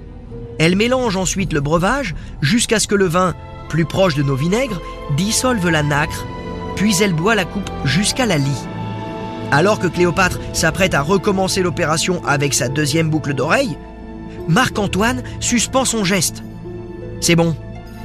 Elle 0.59 0.75
mélange 0.75 1.17
ensuite 1.17 1.53
le 1.53 1.61
breuvage 1.61 2.15
jusqu'à 2.41 2.79
ce 2.79 2.87
que 2.87 2.95
le 2.95 3.07
vin, 3.07 3.33
plus 3.69 3.85
proche 3.85 4.15
de 4.15 4.23
nos 4.23 4.35
vinaigres, 4.35 4.81
dissolve 5.17 5.69
la 5.69 5.83
nacre, 5.83 6.25
puis 6.75 6.95
elle 7.01 7.13
boit 7.13 7.35
la 7.35 7.45
coupe 7.45 7.69
jusqu'à 7.83 8.25
la 8.25 8.37
lie. 8.37 8.67
Alors 9.51 9.79
que 9.79 9.87
Cléopâtre 9.87 10.39
s'apprête 10.53 10.93
à 10.93 11.01
recommencer 11.01 11.61
l'opération 11.61 12.21
avec 12.25 12.53
sa 12.53 12.69
deuxième 12.69 13.09
boucle 13.09 13.33
d'oreille, 13.33 13.77
Marc-Antoine 14.47 15.23
suspend 15.39 15.85
son 15.85 16.03
geste. 16.03 16.43
C'est 17.19 17.35
bon, 17.35 17.55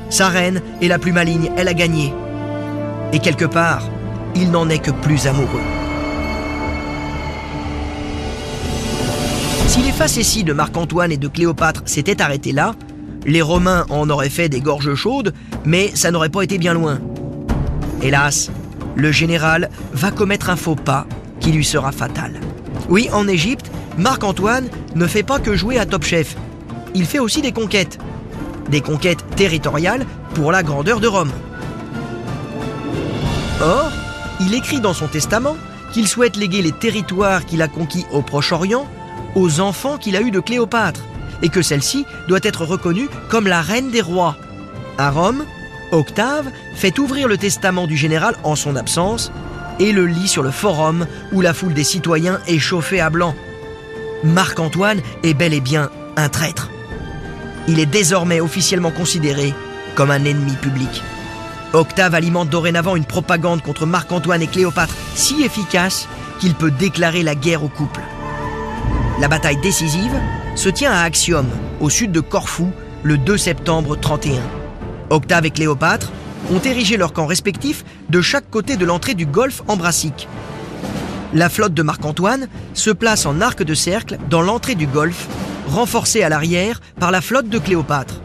sa 0.09 0.29
reine 0.29 0.63
est 0.83 0.89
la 0.89 0.99
plus 0.99 1.13
maligne, 1.13 1.51
elle 1.57 1.69
a 1.69 1.75
gagné. 1.75 2.13
Et 3.13 3.19
quelque 3.19 3.45
part, 3.45 3.83
il 4.35 4.51
n'en 4.51 4.69
est 4.69 4.79
que 4.79 4.91
plus 4.91 5.27
amoureux. 5.27 5.80
Si 9.71 9.83
les 9.83 9.93
facéties 9.93 10.43
de 10.43 10.53
Marc-Antoine 10.53 11.13
et 11.13 11.17
de 11.17 11.29
Cléopâtre 11.29 11.83
s'étaient 11.85 12.21
arrêtées 12.21 12.51
là, 12.51 12.75
les 13.25 13.41
Romains 13.41 13.87
en 13.89 14.11
auraient 14.11 14.29
fait 14.29 14.49
des 14.49 14.61
gorges 14.61 14.97
chaudes, 14.97 15.33
mais 15.65 15.93
ça 15.95 16.11
n'aurait 16.11 16.29
pas 16.29 16.43
été 16.43 16.59
bien 16.59 16.75
loin. 16.75 16.99
Hélas, 18.03 18.51
le 18.97 19.13
général 19.13 19.71
va 19.93 20.11
commettre 20.11 20.51
un 20.51 20.57
faux 20.57 20.75
pas 20.75 21.07
qui 21.39 21.53
lui 21.53 21.65
sera 21.65 21.93
fatal. 21.93 22.41
Oui, 22.89 23.09
en 23.13 23.29
Égypte, 23.29 23.71
Marc-Antoine 23.97 24.69
ne 24.97 25.07
fait 25.07 25.23
pas 25.23 25.39
que 25.39 25.55
jouer 25.55 25.79
à 25.79 25.87
Top 25.87 26.03
Chef. 26.03 26.35
Il 26.97 27.07
fait 27.07 27.21
aussi 27.21 27.41
des 27.41 27.53
conquêtes. 27.53 28.01
Des 28.71 28.81
conquêtes 28.81 29.25
territoriales 29.37 30.05
pour 30.35 30.51
la 30.51 30.65
grandeur 30.65 30.99
de 30.99 31.07
Rome. 31.07 31.31
Or, 33.61 33.93
il 34.41 34.53
écrit 34.53 34.81
dans 34.81 34.95
son 34.95 35.07
testament 35.07 35.57
qu'il 35.93 36.09
souhaite 36.09 36.35
léguer 36.37 36.61
les 36.61 36.73
territoires 36.73 37.47
qu'il 37.47 37.63
a 37.63 37.69
conquis 37.69 38.05
au 38.13 38.21
Proche-Orient 38.21 38.89
aux 39.35 39.61
enfants 39.61 39.99
qu'il 39.99 40.17
a 40.17 40.21
eus 40.21 40.31
de 40.31 40.41
Cléopâtre, 40.41 41.05
et 41.43 41.49
que 41.49 41.63
celle-ci 41.63 42.05
doit 42.29 42.41
être 42.43 42.65
reconnue 42.65 43.09
comme 43.29 43.47
la 43.47 43.63
reine 43.63 43.91
des 43.91 44.01
rois. 44.01 44.37
À 44.99 45.11
Rome, 45.11 45.45
Octave 45.93 46.51
fait 46.75 46.99
ouvrir 46.99 47.29
le 47.29 47.39
testament 47.39 47.87
du 47.87 47.97
général 47.97 48.37
en 48.45 48.55
son 48.55 48.77
absence 48.77 49.33
et 49.79 49.93
le 49.93 50.07
lit 50.07 50.29
sur 50.29 50.43
le 50.43 50.51
forum 50.51 51.07
où 51.33 51.41
la 51.41 51.55
foule 51.55 51.75
des 51.75 51.85
citoyens 51.85 52.41
est 52.47 52.59
chauffée 52.59 53.01
à 53.01 53.11
blanc. 53.11 53.35
Marc-Antoine 54.23 55.01
est 55.23 55.35
bel 55.35 55.55
et 55.55 55.61
bien 55.61 55.91
un 56.17 56.29
traître. 56.29 56.71
Il 57.67 57.81
est 57.81 57.87
désormais 57.87 58.41
officiellement 58.41 58.91
considéré 58.91 59.55
comme 59.95 60.11
un 60.11 60.25
ennemi 60.25 60.53
public. 60.57 61.03
Octave 61.73 62.15
alimente 62.15 62.51
dorénavant 62.51 62.97
une 62.97 63.05
propagande 63.05 63.63
contre 63.63 63.87
Marc-Antoine 63.87 64.43
et 64.43 64.49
Cléopâtre 64.49 64.95
si 65.15 65.43
efficace 65.43 66.09
qu'il 66.41 66.55
peut 66.55 66.71
déclarer 66.71 67.23
la 67.23 67.35
guerre 67.35 67.65
au 67.65 67.69
couple. 67.69 68.01
La 69.21 69.29
bataille 69.29 69.59
décisive 69.59 70.19
se 70.55 70.71
tient 70.71 70.93
à 70.93 71.03
Axiom, 71.03 71.47
au 71.81 71.91
sud 71.91 72.11
de 72.11 72.21
Corfou, 72.21 72.71
le 73.03 73.19
2 73.19 73.37
septembre 73.37 73.95
31. 73.95 74.41
Octave 75.11 75.45
et 75.45 75.51
Cléopâtre 75.51 76.11
ont 76.51 76.59
érigé 76.59 76.97
leurs 76.97 77.13
camps 77.13 77.27
respectifs 77.27 77.85
de 78.09 78.23
chaque 78.23 78.49
côté 78.49 78.79
de 78.79 78.87
l'entrée 78.87 79.13
du 79.13 79.27
golfe 79.27 79.63
Ambracique. 79.69 80.27
La 81.35 81.51
flotte 81.51 81.75
de 81.75 81.83
Marc-Antoine 81.83 82.49
se 82.73 82.89
place 82.89 83.27
en 83.27 83.43
arc 83.43 83.63
de 83.63 83.75
cercle 83.75 84.17
dans 84.31 84.41
l'entrée 84.41 84.75
du 84.75 84.87
golfe, 84.87 85.29
renforcée 85.69 86.23
à 86.23 86.31
l'arrière 86.31 86.81
par 86.99 87.11
la 87.11 87.21
flotte 87.21 87.51
de 87.51 87.59
Cléopâtre. 87.59 88.23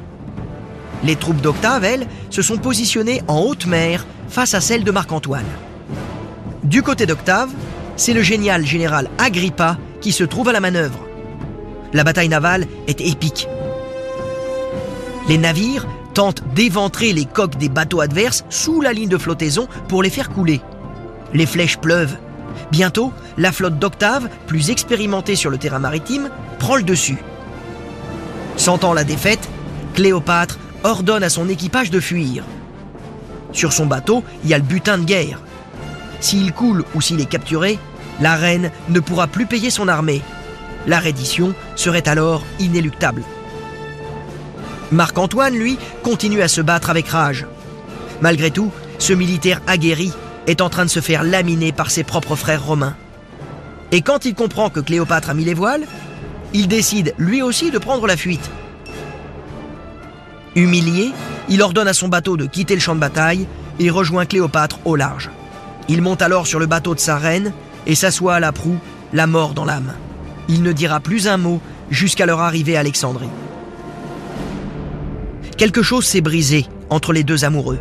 Les 1.03 1.17
troupes 1.17 1.41
d'Octave, 1.41 1.83
elles, 1.83 2.07
se 2.29 2.41
sont 2.41 2.57
positionnées 2.57 3.21
en 3.27 3.41
haute 3.41 3.65
mer 3.65 4.05
face 4.29 4.53
à 4.53 4.61
celles 4.61 4.85
de 4.85 4.91
Marc-Antoine. 4.91 5.43
Du 6.63 6.83
côté 6.83 7.05
d'Octave, 7.05 7.49
c'est 7.97 8.13
le 8.13 8.21
génial 8.21 8.65
général 8.65 9.09
Agrippa 9.17 9.77
se 10.11 10.23
trouve 10.23 10.49
à 10.49 10.53
la 10.53 10.59
manœuvre. 10.59 10.99
La 11.93 12.03
bataille 12.03 12.29
navale 12.29 12.67
est 12.87 13.01
épique. 13.01 13.47
Les 15.27 15.37
navires 15.37 15.87
tentent 16.13 16.43
d'éventrer 16.53 17.13
les 17.13 17.25
coques 17.25 17.57
des 17.57 17.69
bateaux 17.69 18.01
adverses 18.01 18.45
sous 18.49 18.81
la 18.81 18.93
ligne 18.93 19.09
de 19.09 19.17
flottaison 19.17 19.67
pour 19.87 20.03
les 20.03 20.09
faire 20.09 20.29
couler. 20.29 20.61
Les 21.33 21.45
flèches 21.45 21.77
pleuvent. 21.77 22.15
Bientôt, 22.71 23.11
la 23.37 23.51
flotte 23.51 23.79
d'Octave, 23.79 24.29
plus 24.47 24.69
expérimentée 24.69 25.35
sur 25.35 25.49
le 25.49 25.57
terrain 25.57 25.79
maritime, 25.79 26.29
prend 26.59 26.75
le 26.75 26.83
dessus. 26.83 27.17
Sentant 28.57 28.93
la 28.93 29.03
défaite, 29.03 29.49
Cléopâtre 29.93 30.57
ordonne 30.83 31.23
à 31.23 31.29
son 31.29 31.49
équipage 31.49 31.91
de 31.91 31.99
fuir. 31.99 32.43
Sur 33.51 33.73
son 33.73 33.85
bateau, 33.85 34.23
il 34.43 34.49
y 34.49 34.53
a 34.53 34.57
le 34.57 34.63
butin 34.63 34.97
de 34.97 35.05
guerre. 35.05 35.41
S'il 36.19 36.53
coule 36.53 36.83
ou 36.93 37.01
s'il 37.01 37.21
est 37.21 37.25
capturé, 37.29 37.79
la 38.21 38.35
reine 38.35 38.71
ne 38.89 38.99
pourra 38.99 39.27
plus 39.27 39.45
payer 39.45 39.69
son 39.69 39.87
armée. 39.87 40.21
La 40.87 40.99
reddition 40.99 41.53
serait 41.75 42.07
alors 42.07 42.43
inéluctable. 42.59 43.23
Marc-Antoine, 44.91 45.55
lui, 45.55 45.77
continue 46.03 46.41
à 46.41 46.47
se 46.47 46.61
battre 46.61 46.89
avec 46.89 47.07
rage. 47.07 47.45
Malgré 48.21 48.51
tout, 48.51 48.71
ce 48.99 49.13
militaire 49.13 49.61
aguerri 49.67 50.13
est 50.47 50.61
en 50.61 50.69
train 50.69 50.85
de 50.85 50.89
se 50.89 50.99
faire 50.99 51.23
laminer 51.23 51.71
par 51.71 51.89
ses 51.91 52.03
propres 52.03 52.35
frères 52.35 52.63
romains. 52.63 52.95
Et 53.91 54.01
quand 54.01 54.25
il 54.25 54.35
comprend 54.35 54.69
que 54.69 54.79
Cléopâtre 54.79 55.29
a 55.29 55.33
mis 55.33 55.43
les 55.43 55.53
voiles, 55.53 55.85
il 56.53 56.67
décide 56.67 57.13
lui 57.17 57.41
aussi 57.41 57.71
de 57.71 57.77
prendre 57.77 58.07
la 58.07 58.15
fuite. 58.15 58.49
Humilié, 60.55 61.11
il 61.49 61.61
ordonne 61.61 61.87
à 61.87 61.93
son 61.93 62.07
bateau 62.07 62.37
de 62.37 62.45
quitter 62.45 62.75
le 62.75 62.81
champ 62.81 62.95
de 62.95 62.99
bataille 62.99 63.47
et 63.79 63.89
rejoint 63.89 64.25
Cléopâtre 64.25 64.79
au 64.85 64.95
large. 64.95 65.29
Il 65.89 66.01
monte 66.01 66.21
alors 66.21 66.47
sur 66.47 66.59
le 66.59 66.65
bateau 66.65 66.95
de 66.95 66.99
sa 66.99 67.17
reine 67.17 67.51
et 67.85 67.95
s'assoit 67.95 68.35
à 68.35 68.39
la 68.39 68.51
proue, 68.51 68.79
la 69.13 69.27
mort 69.27 69.53
dans 69.53 69.65
l'âme. 69.65 69.93
Il 70.47 70.63
ne 70.63 70.71
dira 70.71 70.99
plus 70.99 71.27
un 71.27 71.37
mot 71.37 71.61
jusqu'à 71.89 72.25
leur 72.25 72.41
arrivée 72.41 72.77
à 72.77 72.81
Alexandrie. 72.81 73.29
Quelque 75.57 75.83
chose 75.83 76.05
s'est 76.05 76.21
brisé 76.21 76.65
entre 76.89 77.13
les 77.13 77.23
deux 77.23 77.45
amoureux. 77.45 77.79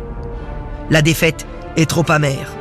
La 0.89 1.01
défaite 1.01 1.45
est 1.75 1.89
trop 1.89 2.09
amère. 2.09 2.51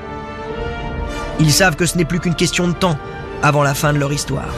Ils 1.41 1.53
savent 1.53 1.77
que 1.77 1.87
ce 1.87 1.97
n'est 1.97 2.05
plus 2.05 2.21
qu'une 2.21 2.35
question 2.35 2.69
de 2.69 2.73
temps 2.73 2.99
avant 3.43 3.63
la 3.63 3.75
fin 3.75 3.93
de 3.93 3.99
leur 3.99 4.13
histoire. 4.13 4.53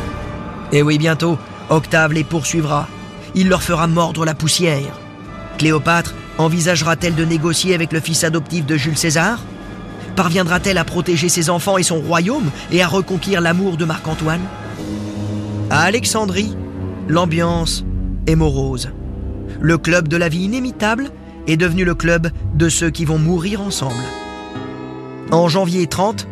Et 0.72 0.82
oui, 0.82 0.98
bientôt, 0.98 1.38
Octave 1.68 2.12
les 2.12 2.24
poursuivra. 2.24 2.88
Il 3.34 3.48
leur 3.48 3.62
fera 3.62 3.86
mordre 3.86 4.24
la 4.24 4.34
poussière. 4.34 4.98
Cléopâtre 5.58 6.14
envisagera-t-elle 6.38 7.14
de 7.14 7.24
négocier 7.24 7.74
avec 7.74 7.92
le 7.92 8.00
fils 8.00 8.24
adoptif 8.24 8.66
de 8.66 8.76
Jules 8.76 8.98
César? 8.98 9.38
Parviendra-t-elle 10.16 10.78
à 10.78 10.84
protéger 10.84 11.28
ses 11.28 11.50
enfants 11.50 11.76
et 11.76 11.82
son 11.82 12.00
royaume 12.00 12.50
et 12.72 12.82
à 12.82 12.88
reconquérir 12.88 13.42
l'amour 13.42 13.76
de 13.76 13.84
Marc-Antoine? 13.84 14.40
À 15.68 15.82
Alexandrie, 15.82 16.56
l'ambiance 17.06 17.84
est 18.26 18.34
morose. 18.34 18.90
Le 19.60 19.76
club 19.76 20.08
de 20.08 20.16
la 20.16 20.30
vie 20.30 20.44
inimitable 20.44 21.10
est 21.46 21.58
devenu 21.58 21.84
le 21.84 21.94
club 21.94 22.30
de 22.54 22.68
ceux 22.70 22.90
qui 22.90 23.04
vont 23.04 23.18
mourir 23.18 23.60
ensemble. 23.60 23.94
En 25.30 25.48
janvier 25.48 25.86
30, 25.86 26.26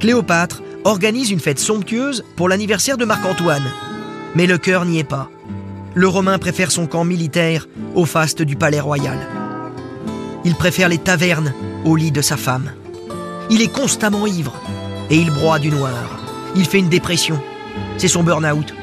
Cléopâtre 0.00 0.62
organise 0.84 1.30
une 1.30 1.40
fête 1.40 1.58
somptueuse 1.60 2.24
pour 2.34 2.48
l'anniversaire 2.48 2.96
de 2.96 3.04
Marc-Antoine. 3.04 3.70
Mais 4.34 4.46
le 4.46 4.58
cœur 4.58 4.84
n'y 4.84 4.98
est 4.98 5.04
pas. 5.04 5.30
Le 5.94 6.08
Romain 6.08 6.38
préfère 6.38 6.70
son 6.70 6.86
camp 6.86 7.04
militaire 7.04 7.68
au 7.94 8.04
faste 8.04 8.42
du 8.42 8.56
palais 8.56 8.80
royal. 8.80 9.18
Il 10.44 10.54
préfère 10.54 10.88
les 10.88 10.98
tavernes 10.98 11.52
au 11.84 11.94
lit 11.94 12.12
de 12.12 12.22
sa 12.22 12.36
femme. 12.36 12.70
Il 13.50 13.62
est 13.62 13.72
constamment 13.72 14.26
ivre 14.26 14.52
et 15.08 15.16
il 15.16 15.30
broie 15.30 15.58
du 15.58 15.70
noir. 15.70 16.20
Il 16.54 16.66
fait 16.66 16.78
une 16.78 16.90
dépression. 16.90 17.40
C'est 17.96 18.08
son 18.08 18.22
burn-out. 18.22 18.74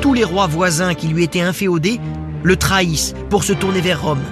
Tous 0.00 0.12
les 0.12 0.24
rois 0.24 0.48
voisins 0.48 0.94
qui 0.94 1.06
lui 1.06 1.22
étaient 1.22 1.40
inféodés 1.40 2.00
le 2.42 2.56
trahissent 2.56 3.14
pour 3.30 3.44
se 3.44 3.52
tourner 3.52 3.80
vers 3.80 4.02
Rome. 4.02 4.22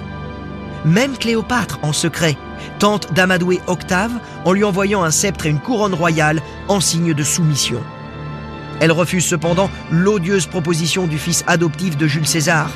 Même 0.85 1.17
Cléopâtre, 1.17 1.79
en 1.83 1.93
secret, 1.93 2.37
tente 2.79 3.13
d'amadouer 3.13 3.61
Octave 3.67 4.11
en 4.43 4.51
lui 4.51 4.65
envoyant 4.65 5.03
un 5.03 5.11
sceptre 5.11 5.45
et 5.45 5.49
une 5.49 5.59
couronne 5.59 5.93
royale 5.93 6.41
en 6.67 6.81
signe 6.81 7.13
de 7.13 7.23
soumission. 7.23 7.79
Elle 8.81 8.91
refuse 8.91 9.25
cependant 9.25 9.69
l'odieuse 9.89 10.47
proposition 10.47 11.07
du 11.07 11.17
fils 11.17 11.45
adoptif 11.47 11.95
de 11.95 12.07
Jules 12.07 12.27
César. 12.27 12.69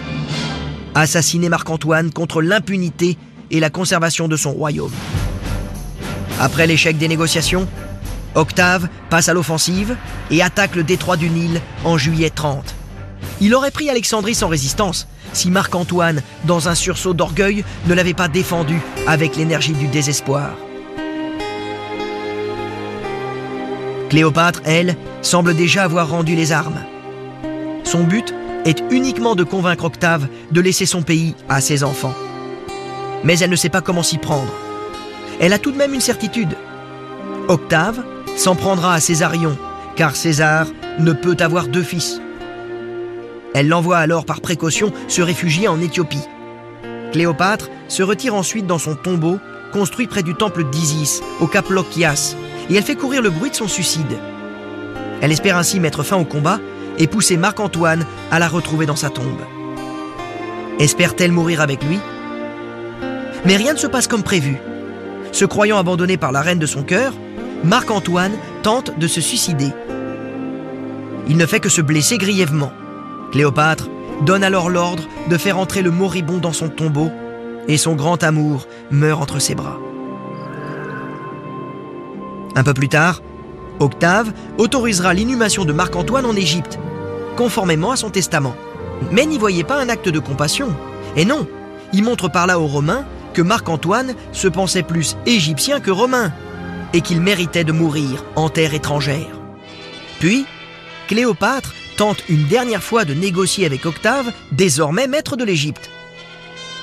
Assassiner 0.96 1.50
Marc-Antoine 1.50 2.12
contre 2.12 2.42
l'impunité 2.42 3.18
et 3.52 3.60
la 3.60 3.70
conservation 3.70 4.30
de 4.30 4.38
son 4.38 4.54
royaume. 4.54 4.94
Après 6.40 6.68
l'échec 6.68 6.98
des 6.98 7.08
négociations, 7.08 7.68
Octave 8.36 8.88
passe 9.10 9.30
à 9.30 9.34
l'offensive 9.34 9.96
et 10.30 10.44
attaque 10.44 10.76
le 10.76 10.84
détroit 10.84 11.18
du 11.18 11.30
Nil 11.30 11.62
en 11.84 11.98
juillet 11.98 12.30
30. 12.30 12.76
Il 13.42 13.56
aurait 13.56 13.72
pris 13.72 13.90
Alexandrie 13.90 14.36
sans 14.36 14.48
résistance 14.48 15.08
si 15.34 15.50
Marc-Antoine, 15.50 16.22
dans 16.46 16.70
un 16.70 16.76
sursaut 16.76 17.14
d'orgueil, 17.14 17.66
ne 17.88 17.94
l'avait 17.94 18.14
pas 18.14 18.28
défendu 18.28 18.80
avec 19.08 19.36
l'énergie 19.36 19.74
du 19.74 19.88
désespoir. 19.88 20.52
Cléopâtre, 24.10 24.62
elle, 24.64 24.96
semble 25.22 25.56
déjà 25.56 25.84
avoir 25.84 26.10
rendu 26.10 26.36
les 26.36 26.52
armes. 26.52 26.82
Son 27.84 28.04
but 28.04 28.34
est 28.66 28.84
uniquement 28.90 29.36
de 29.36 29.44
convaincre 29.44 29.86
Octave 29.86 30.28
de 30.52 30.62
laisser 30.62 30.86
son 30.86 31.02
pays 31.02 31.36
à 31.50 31.60
ses 31.62 31.84
enfants. 31.84 32.16
Mais 33.24 33.40
elle 33.40 33.50
ne 33.50 33.56
sait 33.56 33.70
pas 33.70 33.82
comment 33.82 34.04
s'y 34.04 34.18
prendre 34.18 34.52
elle 35.40 35.54
a 35.54 35.60
tout 35.60 35.72
de 35.72 35.78
même 35.78 35.94
une 35.94 36.02
certitude. 36.02 36.56
Octave 37.48 38.04
s'en 38.36 38.56
prendra 38.56 38.94
à 38.94 39.00
Césarion, 39.00 39.58
car 39.96 40.16
César 40.16 40.68
ne 41.00 41.14
peut 41.14 41.38
avoir 41.40 41.68
deux 41.68 41.84
fils. 41.84 42.22
Elle 43.54 43.68
l'envoie 43.68 43.98
alors 43.98 44.26
par 44.26 44.42
précaution 44.42 44.92
se 45.08 45.22
réfugier 45.22 45.68
en 45.68 45.82
Éthiopie. 45.82 46.28
Cléopâtre 47.12 47.70
se 47.88 48.04
retire 48.04 48.36
ensuite 48.36 48.68
dans 48.68 48.78
son 48.78 48.96
tombeau, 48.96 49.40
construit 49.72 50.08
près 50.08 50.24
du 50.24 50.36
temple 50.36 50.70
d'Isis, 50.70 51.22
au 51.40 51.48
cap 51.48 51.70
Lokias, 51.70 52.36
et 52.70 52.76
elle 52.76 52.84
fait 52.84 52.96
courir 52.96 53.22
le 53.22 53.30
bruit 53.30 53.50
de 53.50 53.56
son 53.56 53.68
suicide. 53.68 54.18
Elle 55.22 55.32
espère 55.32 55.58
ainsi 55.58 55.80
mettre 55.80 56.04
fin 56.04 56.18
au 56.18 56.26
combat 56.26 56.60
et 56.98 57.08
pousser 57.08 57.38
Marc-Antoine 57.38 58.06
à 58.32 58.40
la 58.40 58.48
retrouver 58.48 58.86
dans 58.86 58.96
sa 58.96 59.10
tombe. 59.10 59.42
Espère-t-elle 60.80 61.32
mourir 61.32 61.62
avec 61.62 61.84
lui? 61.84 62.00
Mais 63.46 63.56
rien 63.56 63.74
ne 63.74 63.80
se 63.80 63.88
passe 63.88 64.08
comme 64.08 64.24
prévu. 64.24 64.58
Se 65.32 65.46
croyant 65.46 65.78
abandonné 65.78 66.18
par 66.18 66.32
la 66.32 66.42
reine 66.42 66.60
de 66.60 66.66
son 66.66 66.84
cœur, 66.84 67.14
Marc-Antoine 67.64 68.34
tente 68.64 68.98
de 68.98 69.08
se 69.08 69.22
suicider. 69.22 69.72
Il 71.28 71.38
ne 71.38 71.46
fait 71.46 71.60
que 71.60 71.70
se 71.70 71.82
blesser 71.82 72.18
grièvement. 72.18 72.72
Cléopâtre 73.32 73.90
donne 74.26 74.44
alors 74.44 74.70
l'ordre 74.70 75.04
de 75.30 75.38
faire 75.38 75.58
entrer 75.58 75.82
le 75.82 75.92
moribond 75.92 76.38
dans 76.38 76.54
son 76.54 76.70
tombeau 76.70 77.12
et 77.68 77.78
son 77.78 77.96
grand 77.96 78.24
amour 78.24 78.68
meurt 78.92 79.22
entre 79.22 79.40
ses 79.40 79.56
bras. 79.56 79.78
Un 82.56 82.64
peu 82.64 82.74
plus 82.74 82.90
tard, 82.90 83.22
Octave 83.80 84.32
autorisera 84.58 85.14
l'inhumation 85.14 85.66
de 85.66 85.74
Marc-Antoine 85.74 86.26
en 86.26 86.36
Égypte, 86.36 86.80
conformément 87.36 87.92
à 87.92 87.96
son 87.96 88.10
testament. 88.10 88.56
Mais 89.12 89.26
n'y 89.26 89.38
voyez 89.38 89.64
pas 89.64 89.80
un 89.80 89.90
acte 89.90 90.10
de 90.10 90.20
compassion. 90.20 90.70
Et 91.16 91.26
non, 91.26 91.48
il 91.94 92.04
montre 92.04 92.30
par 92.30 92.48
là 92.48 92.60
aux 92.60 92.66
Romains 92.66 93.06
que 93.38 93.44
Marc-Antoine 93.44 94.16
se 94.32 94.48
pensait 94.48 94.82
plus 94.82 95.16
égyptien 95.28 95.80
que 95.80 95.92
romain, 95.92 96.34
et 96.92 97.02
qu'il 97.02 97.22
méritait 97.22 97.64
de 97.64 97.72
mourir 97.72 98.26
en 98.36 98.50
terre 98.50 98.74
étrangère. 98.74 99.40
Puis, 100.20 100.48
Cléopâtre 101.08 101.76
tente 101.98 102.24
une 102.30 102.48
dernière 102.48 102.82
fois 102.82 103.06
de 103.06 103.14
négocier 103.14 103.68
avec 103.68 103.86
Octave, 103.86 104.32
désormais 104.52 105.06
maître 105.06 105.36
de 105.36 105.44
l'Égypte. 105.44 105.92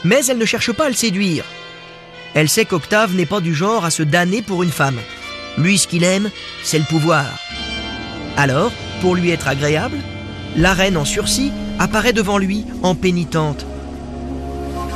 Mais 0.05 0.25
elle 0.27 0.39
ne 0.39 0.45
cherche 0.45 0.71
pas 0.71 0.87
à 0.87 0.91
le 0.91 0.95
séduire. 0.95 1.45
Elle 2.35 2.49
sait 2.49 2.67
qu'Octave 2.67 3.17
n'est 3.17 3.27
pas 3.27 3.41
du 3.41 3.53
genre 3.53 3.85
à 3.85 3.91
se 3.91 4.05
damner 4.05 4.41
pour 4.41 4.63
une 4.63 4.71
femme. 4.71 5.01
Lui, 5.59 5.77
ce 5.77 5.89
qu'il 5.89 6.05
aime, 6.05 6.31
c'est 6.63 6.79
le 6.79 6.85
pouvoir. 6.85 7.27
Alors, 8.37 8.71
pour 9.01 9.17
lui 9.17 9.31
être 9.31 9.49
agréable, 9.49 9.99
la 10.55 10.73
reine 10.73 10.97
en 10.97 11.05
sursis 11.05 11.51
apparaît 11.81 12.13
devant 12.13 12.39
lui 12.39 12.65
en 12.85 12.95
pénitente. 12.95 13.67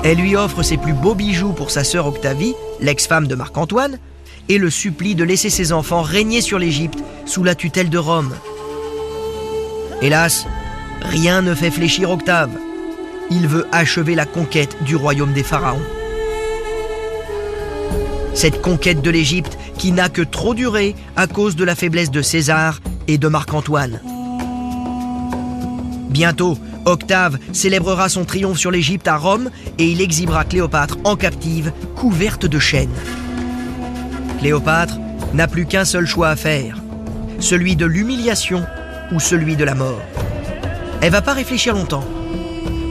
Elle 0.05 0.19
lui 0.19 0.37
offre 0.37 0.63
ses 0.63 0.77
plus 0.77 0.93
beaux 0.93 1.15
bijoux 1.15 1.53
pour 1.53 1.71
sa 1.71 1.85
sœur 1.85 2.07
Octavie, 2.07 2.55
l'ex-femme 2.81 3.27
de 3.27 3.35
Marc-Antoine, 3.35 3.99
et 4.49 4.59
le 4.59 4.71
supplie 4.71 5.15
de 5.15 5.25
laisser 5.25 5.51
ses 5.51 5.73
enfants 5.73 6.03
régner 6.03 6.41
sur 6.41 6.59
l'Égypte 6.59 6.99
sous 7.27 7.45
la 7.45 7.55
tutelle 7.55 7.91
de 7.91 7.99
Rome. 7.99 8.35
Hélas, 10.01 10.47
rien 11.03 11.43
ne 11.43 11.55
fait 11.55 11.71
fléchir 11.71 12.11
Octave. 12.11 12.51
Il 13.31 13.47
veut 13.47 13.67
achever 13.73 14.15
la 14.15 14.25
conquête 14.25 14.83
du 14.85 14.97
royaume 14.97 15.33
des 15.33 15.43
pharaons. 15.43 15.83
Cette 18.33 18.63
conquête 18.63 19.03
de 19.03 19.11
l'Égypte 19.11 19.59
qui 19.77 19.93
n'a 19.93 20.09
que 20.09 20.23
trop 20.23 20.55
duré 20.55 20.95
à 21.17 21.27
cause 21.27 21.57
de 21.57 21.65
la 21.65 21.75
faiblesse 21.75 22.11
de 22.11 22.23
César 22.23 22.81
et 23.09 23.19
de 23.19 23.29
Marc-Antoine. 23.29 24.01
Bientôt, 26.09 26.57
Octave 26.89 27.39
célébrera 27.53 28.09
son 28.09 28.25
triomphe 28.25 28.59
sur 28.59 28.71
l'Égypte 28.71 29.09
à 29.09 29.17
Rome 29.17 29.51
et 29.79 29.87
il 29.87 30.01
exhibera 30.01 30.45
Cléopâtre 30.45 30.97
en 31.05 31.17
captive, 31.17 31.73
couverte 31.95 32.47
de 32.47 32.59
chaînes. 32.59 32.95
Cléopâtre 34.39 34.99
n'a 35.35 35.47
plus 35.49 35.67
qu'un 35.67 35.85
seul 35.85 36.07
choix 36.07 36.29
à 36.29 36.37
faire, 36.37 36.79
celui 37.41 37.77
de 37.77 37.85
l'humiliation 37.85 38.65
ou 39.13 39.21
celui 39.21 39.57
de 39.57 39.65
la 39.65 39.75
mort. 39.75 40.01
Elle 41.01 41.13
va 41.13 41.23
pas 41.23 41.35
réfléchir 41.35 41.75
longtemps. 41.75 42.05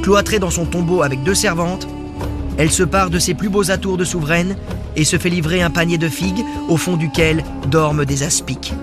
Cloîtrée 0.04 0.40
dans 0.40 0.52
son 0.52 0.66
tombeau 0.66 1.02
avec 1.02 1.24
deux 1.24 1.36
servantes, 1.36 1.88
elle 2.58 2.72
se 2.72 2.84
part 2.84 3.10
de 3.10 3.20
ses 3.20 3.34
plus 3.34 3.50
beaux 3.50 3.72
atours 3.72 3.98
de 3.98 4.06
souveraine 4.06 4.56
et 4.96 5.06
se 5.06 5.18
fait 5.18 5.30
livrer 5.30 5.62
un 5.62 5.70
panier 5.70 5.98
de 5.98 6.08
figues 6.08 6.46
au 6.70 6.78
fond 6.78 6.98
duquel 6.98 7.44
dorment 7.68 8.06
des 8.06 8.24
aspics. 8.24 8.74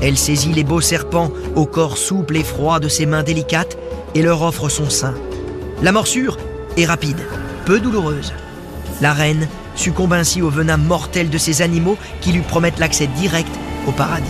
Elle 0.00 0.18
saisit 0.18 0.52
les 0.52 0.64
beaux 0.64 0.80
serpents 0.80 1.30
au 1.54 1.66
corps 1.66 1.96
souple 1.96 2.36
et 2.36 2.42
froid 2.42 2.80
de 2.80 2.88
ses 2.88 3.06
mains 3.06 3.22
délicates 3.22 3.78
et 4.14 4.22
leur 4.22 4.42
offre 4.42 4.68
son 4.68 4.90
sein. 4.90 5.14
La 5.82 5.92
morsure 5.92 6.38
est 6.76 6.84
rapide, 6.84 7.20
peu 7.64 7.80
douloureuse. 7.80 8.32
La 9.00 9.12
reine 9.12 9.48
succombe 9.74 10.12
ainsi 10.12 10.40
au 10.42 10.50
venin 10.50 10.76
mortel 10.76 11.30
de 11.30 11.38
ces 11.38 11.62
animaux 11.62 11.98
qui 12.20 12.32
lui 12.32 12.42
promettent 12.42 12.78
l'accès 12.78 13.06
direct 13.06 13.50
au 13.86 13.92
paradis. 13.92 14.28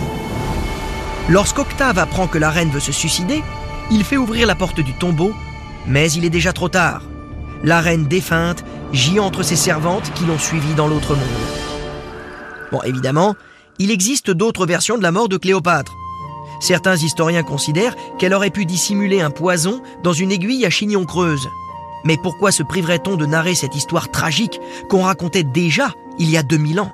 Lorsqu'Octave 1.29 1.99
apprend 1.99 2.27
que 2.27 2.37
la 2.37 2.49
reine 2.49 2.69
veut 2.69 2.79
se 2.79 2.91
suicider, 2.91 3.43
il 3.91 4.03
fait 4.03 4.17
ouvrir 4.17 4.47
la 4.47 4.55
porte 4.55 4.79
du 4.79 4.93
tombeau, 4.93 5.33
mais 5.87 6.11
il 6.11 6.25
est 6.25 6.29
déjà 6.29 6.53
trop 6.53 6.69
tard. 6.69 7.01
La 7.63 7.81
reine 7.81 8.05
défunte 8.05 8.63
gît 8.93 9.19
entre 9.19 9.43
ses 9.43 9.55
servantes 9.55 10.11
qui 10.13 10.25
l'ont 10.25 10.39
suivie 10.39 10.73
dans 10.75 10.87
l'autre 10.87 11.15
monde. 11.15 11.25
Bon, 12.71 12.81
évidemment, 12.83 13.35
il 13.79 13.91
existe 13.91 14.31
d'autres 14.31 14.65
versions 14.65 14.97
de 14.97 15.03
la 15.03 15.11
mort 15.11 15.29
de 15.29 15.37
Cléopâtre. 15.37 15.93
Certains 16.59 16.95
historiens 16.95 17.43
considèrent 17.43 17.95
qu'elle 18.17 18.33
aurait 18.33 18.49
pu 18.49 18.65
dissimuler 18.65 19.21
un 19.21 19.31
poison 19.31 19.81
dans 20.03 20.13
une 20.13 20.31
aiguille 20.31 20.65
à 20.65 20.69
chignon 20.69 21.05
creuse. 21.05 21.49
Mais 22.03 22.17
pourquoi 22.17 22.51
se 22.51 22.63
priverait-on 22.63 23.15
de 23.17 23.25
narrer 23.25 23.55
cette 23.55 23.75
histoire 23.75 24.11
tragique 24.11 24.59
qu'on 24.89 25.01
racontait 25.01 25.43
déjà 25.43 25.93
il 26.19 26.29
y 26.29 26.37
a 26.37 26.43
2000 26.43 26.79
ans? 26.79 26.91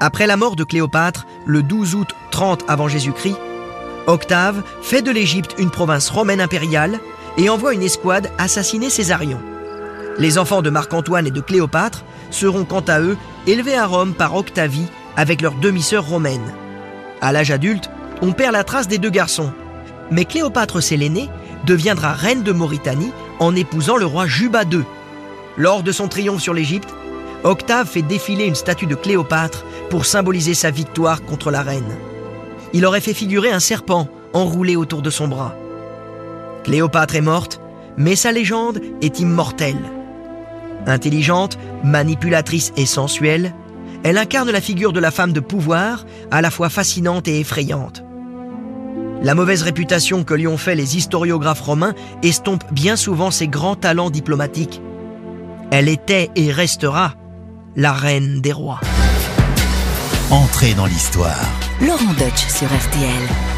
Après 0.00 0.26
la 0.26 0.36
mort 0.36 0.56
de 0.56 0.64
Cléopâtre, 0.64 1.26
le 1.46 1.62
12 1.62 1.94
août 1.94 2.08
30 2.30 2.64
avant 2.68 2.88
Jésus-Christ, 2.88 3.38
Octave 4.06 4.62
fait 4.82 5.02
de 5.02 5.10
l'Égypte 5.10 5.54
une 5.58 5.70
province 5.70 6.10
romaine 6.10 6.40
impériale 6.40 7.00
et 7.38 7.48
envoie 7.48 7.74
une 7.74 7.82
escouade 7.82 8.30
assassiner 8.38 8.90
Césarion. 8.90 9.40
Les 10.18 10.38
enfants 10.38 10.62
de 10.62 10.70
Marc-Antoine 10.70 11.26
et 11.26 11.30
de 11.30 11.40
Cléopâtre 11.40 12.04
seront 12.30 12.64
quant 12.64 12.84
à 12.86 13.00
eux 13.00 13.16
élevés 13.46 13.76
à 13.76 13.86
Rome 13.86 14.14
par 14.14 14.34
Octavie 14.34 14.86
avec 15.16 15.40
leur 15.40 15.54
demi-sœur 15.54 16.06
romaine. 16.06 16.54
À 17.20 17.32
l'âge 17.32 17.50
adulte, 17.50 17.90
on 18.22 18.32
perd 18.32 18.52
la 18.52 18.64
trace 18.64 18.88
des 18.88 18.98
deux 18.98 19.10
garçons. 19.10 19.52
Mais 20.10 20.24
Cléopâtre 20.24 20.82
Sélénée 20.82 21.28
deviendra 21.66 22.12
reine 22.12 22.42
de 22.42 22.52
Mauritanie 22.52 23.12
en 23.38 23.54
épousant 23.54 23.96
le 23.96 24.06
roi 24.06 24.26
Juba 24.26 24.62
II. 24.62 24.82
Lors 25.56 25.82
de 25.82 25.92
son 25.92 26.08
triomphe 26.08 26.42
sur 26.42 26.54
l'Égypte, 26.54 26.88
Octave 27.44 27.88
fait 27.88 28.02
défiler 28.02 28.44
une 28.44 28.54
statue 28.54 28.86
de 28.86 28.94
Cléopâtre 28.94 29.64
pour 29.90 30.06
symboliser 30.06 30.54
sa 30.54 30.70
victoire 30.70 31.22
contre 31.22 31.50
la 31.50 31.62
reine. 31.62 31.96
Il 32.72 32.84
aurait 32.86 33.00
fait 33.00 33.14
figurer 33.14 33.52
un 33.52 33.60
serpent 33.60 34.08
enroulé 34.32 34.76
autour 34.76 35.02
de 35.02 35.10
son 35.10 35.28
bras. 35.28 35.54
Cléopâtre 36.64 37.14
est 37.14 37.20
morte, 37.20 37.60
mais 37.96 38.16
sa 38.16 38.32
légende 38.32 38.80
est 39.00 39.20
immortelle. 39.20 39.90
Intelligente, 40.86 41.58
manipulatrice 41.84 42.72
et 42.76 42.86
sensuelle, 42.86 43.54
elle 44.02 44.18
incarne 44.18 44.50
la 44.50 44.60
figure 44.60 44.92
de 44.92 45.00
la 45.00 45.10
femme 45.10 45.32
de 45.32 45.40
pouvoir, 45.40 46.04
à 46.30 46.40
la 46.42 46.50
fois 46.50 46.68
fascinante 46.68 47.28
et 47.28 47.40
effrayante. 47.40 48.05
La 49.22 49.34
mauvaise 49.34 49.62
réputation 49.62 50.24
que 50.24 50.34
lui 50.34 50.46
ont 50.46 50.58
fait 50.58 50.74
les 50.74 50.96
historiographes 50.96 51.60
romains 51.60 51.94
estompe 52.22 52.64
bien 52.72 52.96
souvent 52.96 53.30
ses 53.30 53.48
grands 53.48 53.76
talents 53.76 54.10
diplomatiques. 54.10 54.80
Elle 55.70 55.88
était 55.88 56.30
et 56.36 56.52
restera 56.52 57.14
la 57.74 57.92
reine 57.92 58.40
des 58.40 58.52
rois. 58.52 58.80
Entrée 60.30 60.74
dans 60.74 60.86
l'histoire. 60.86 61.44
Laurent 61.80 62.14
Deutsch 62.18 62.46
sur 62.48 62.66
RTL. 62.66 63.55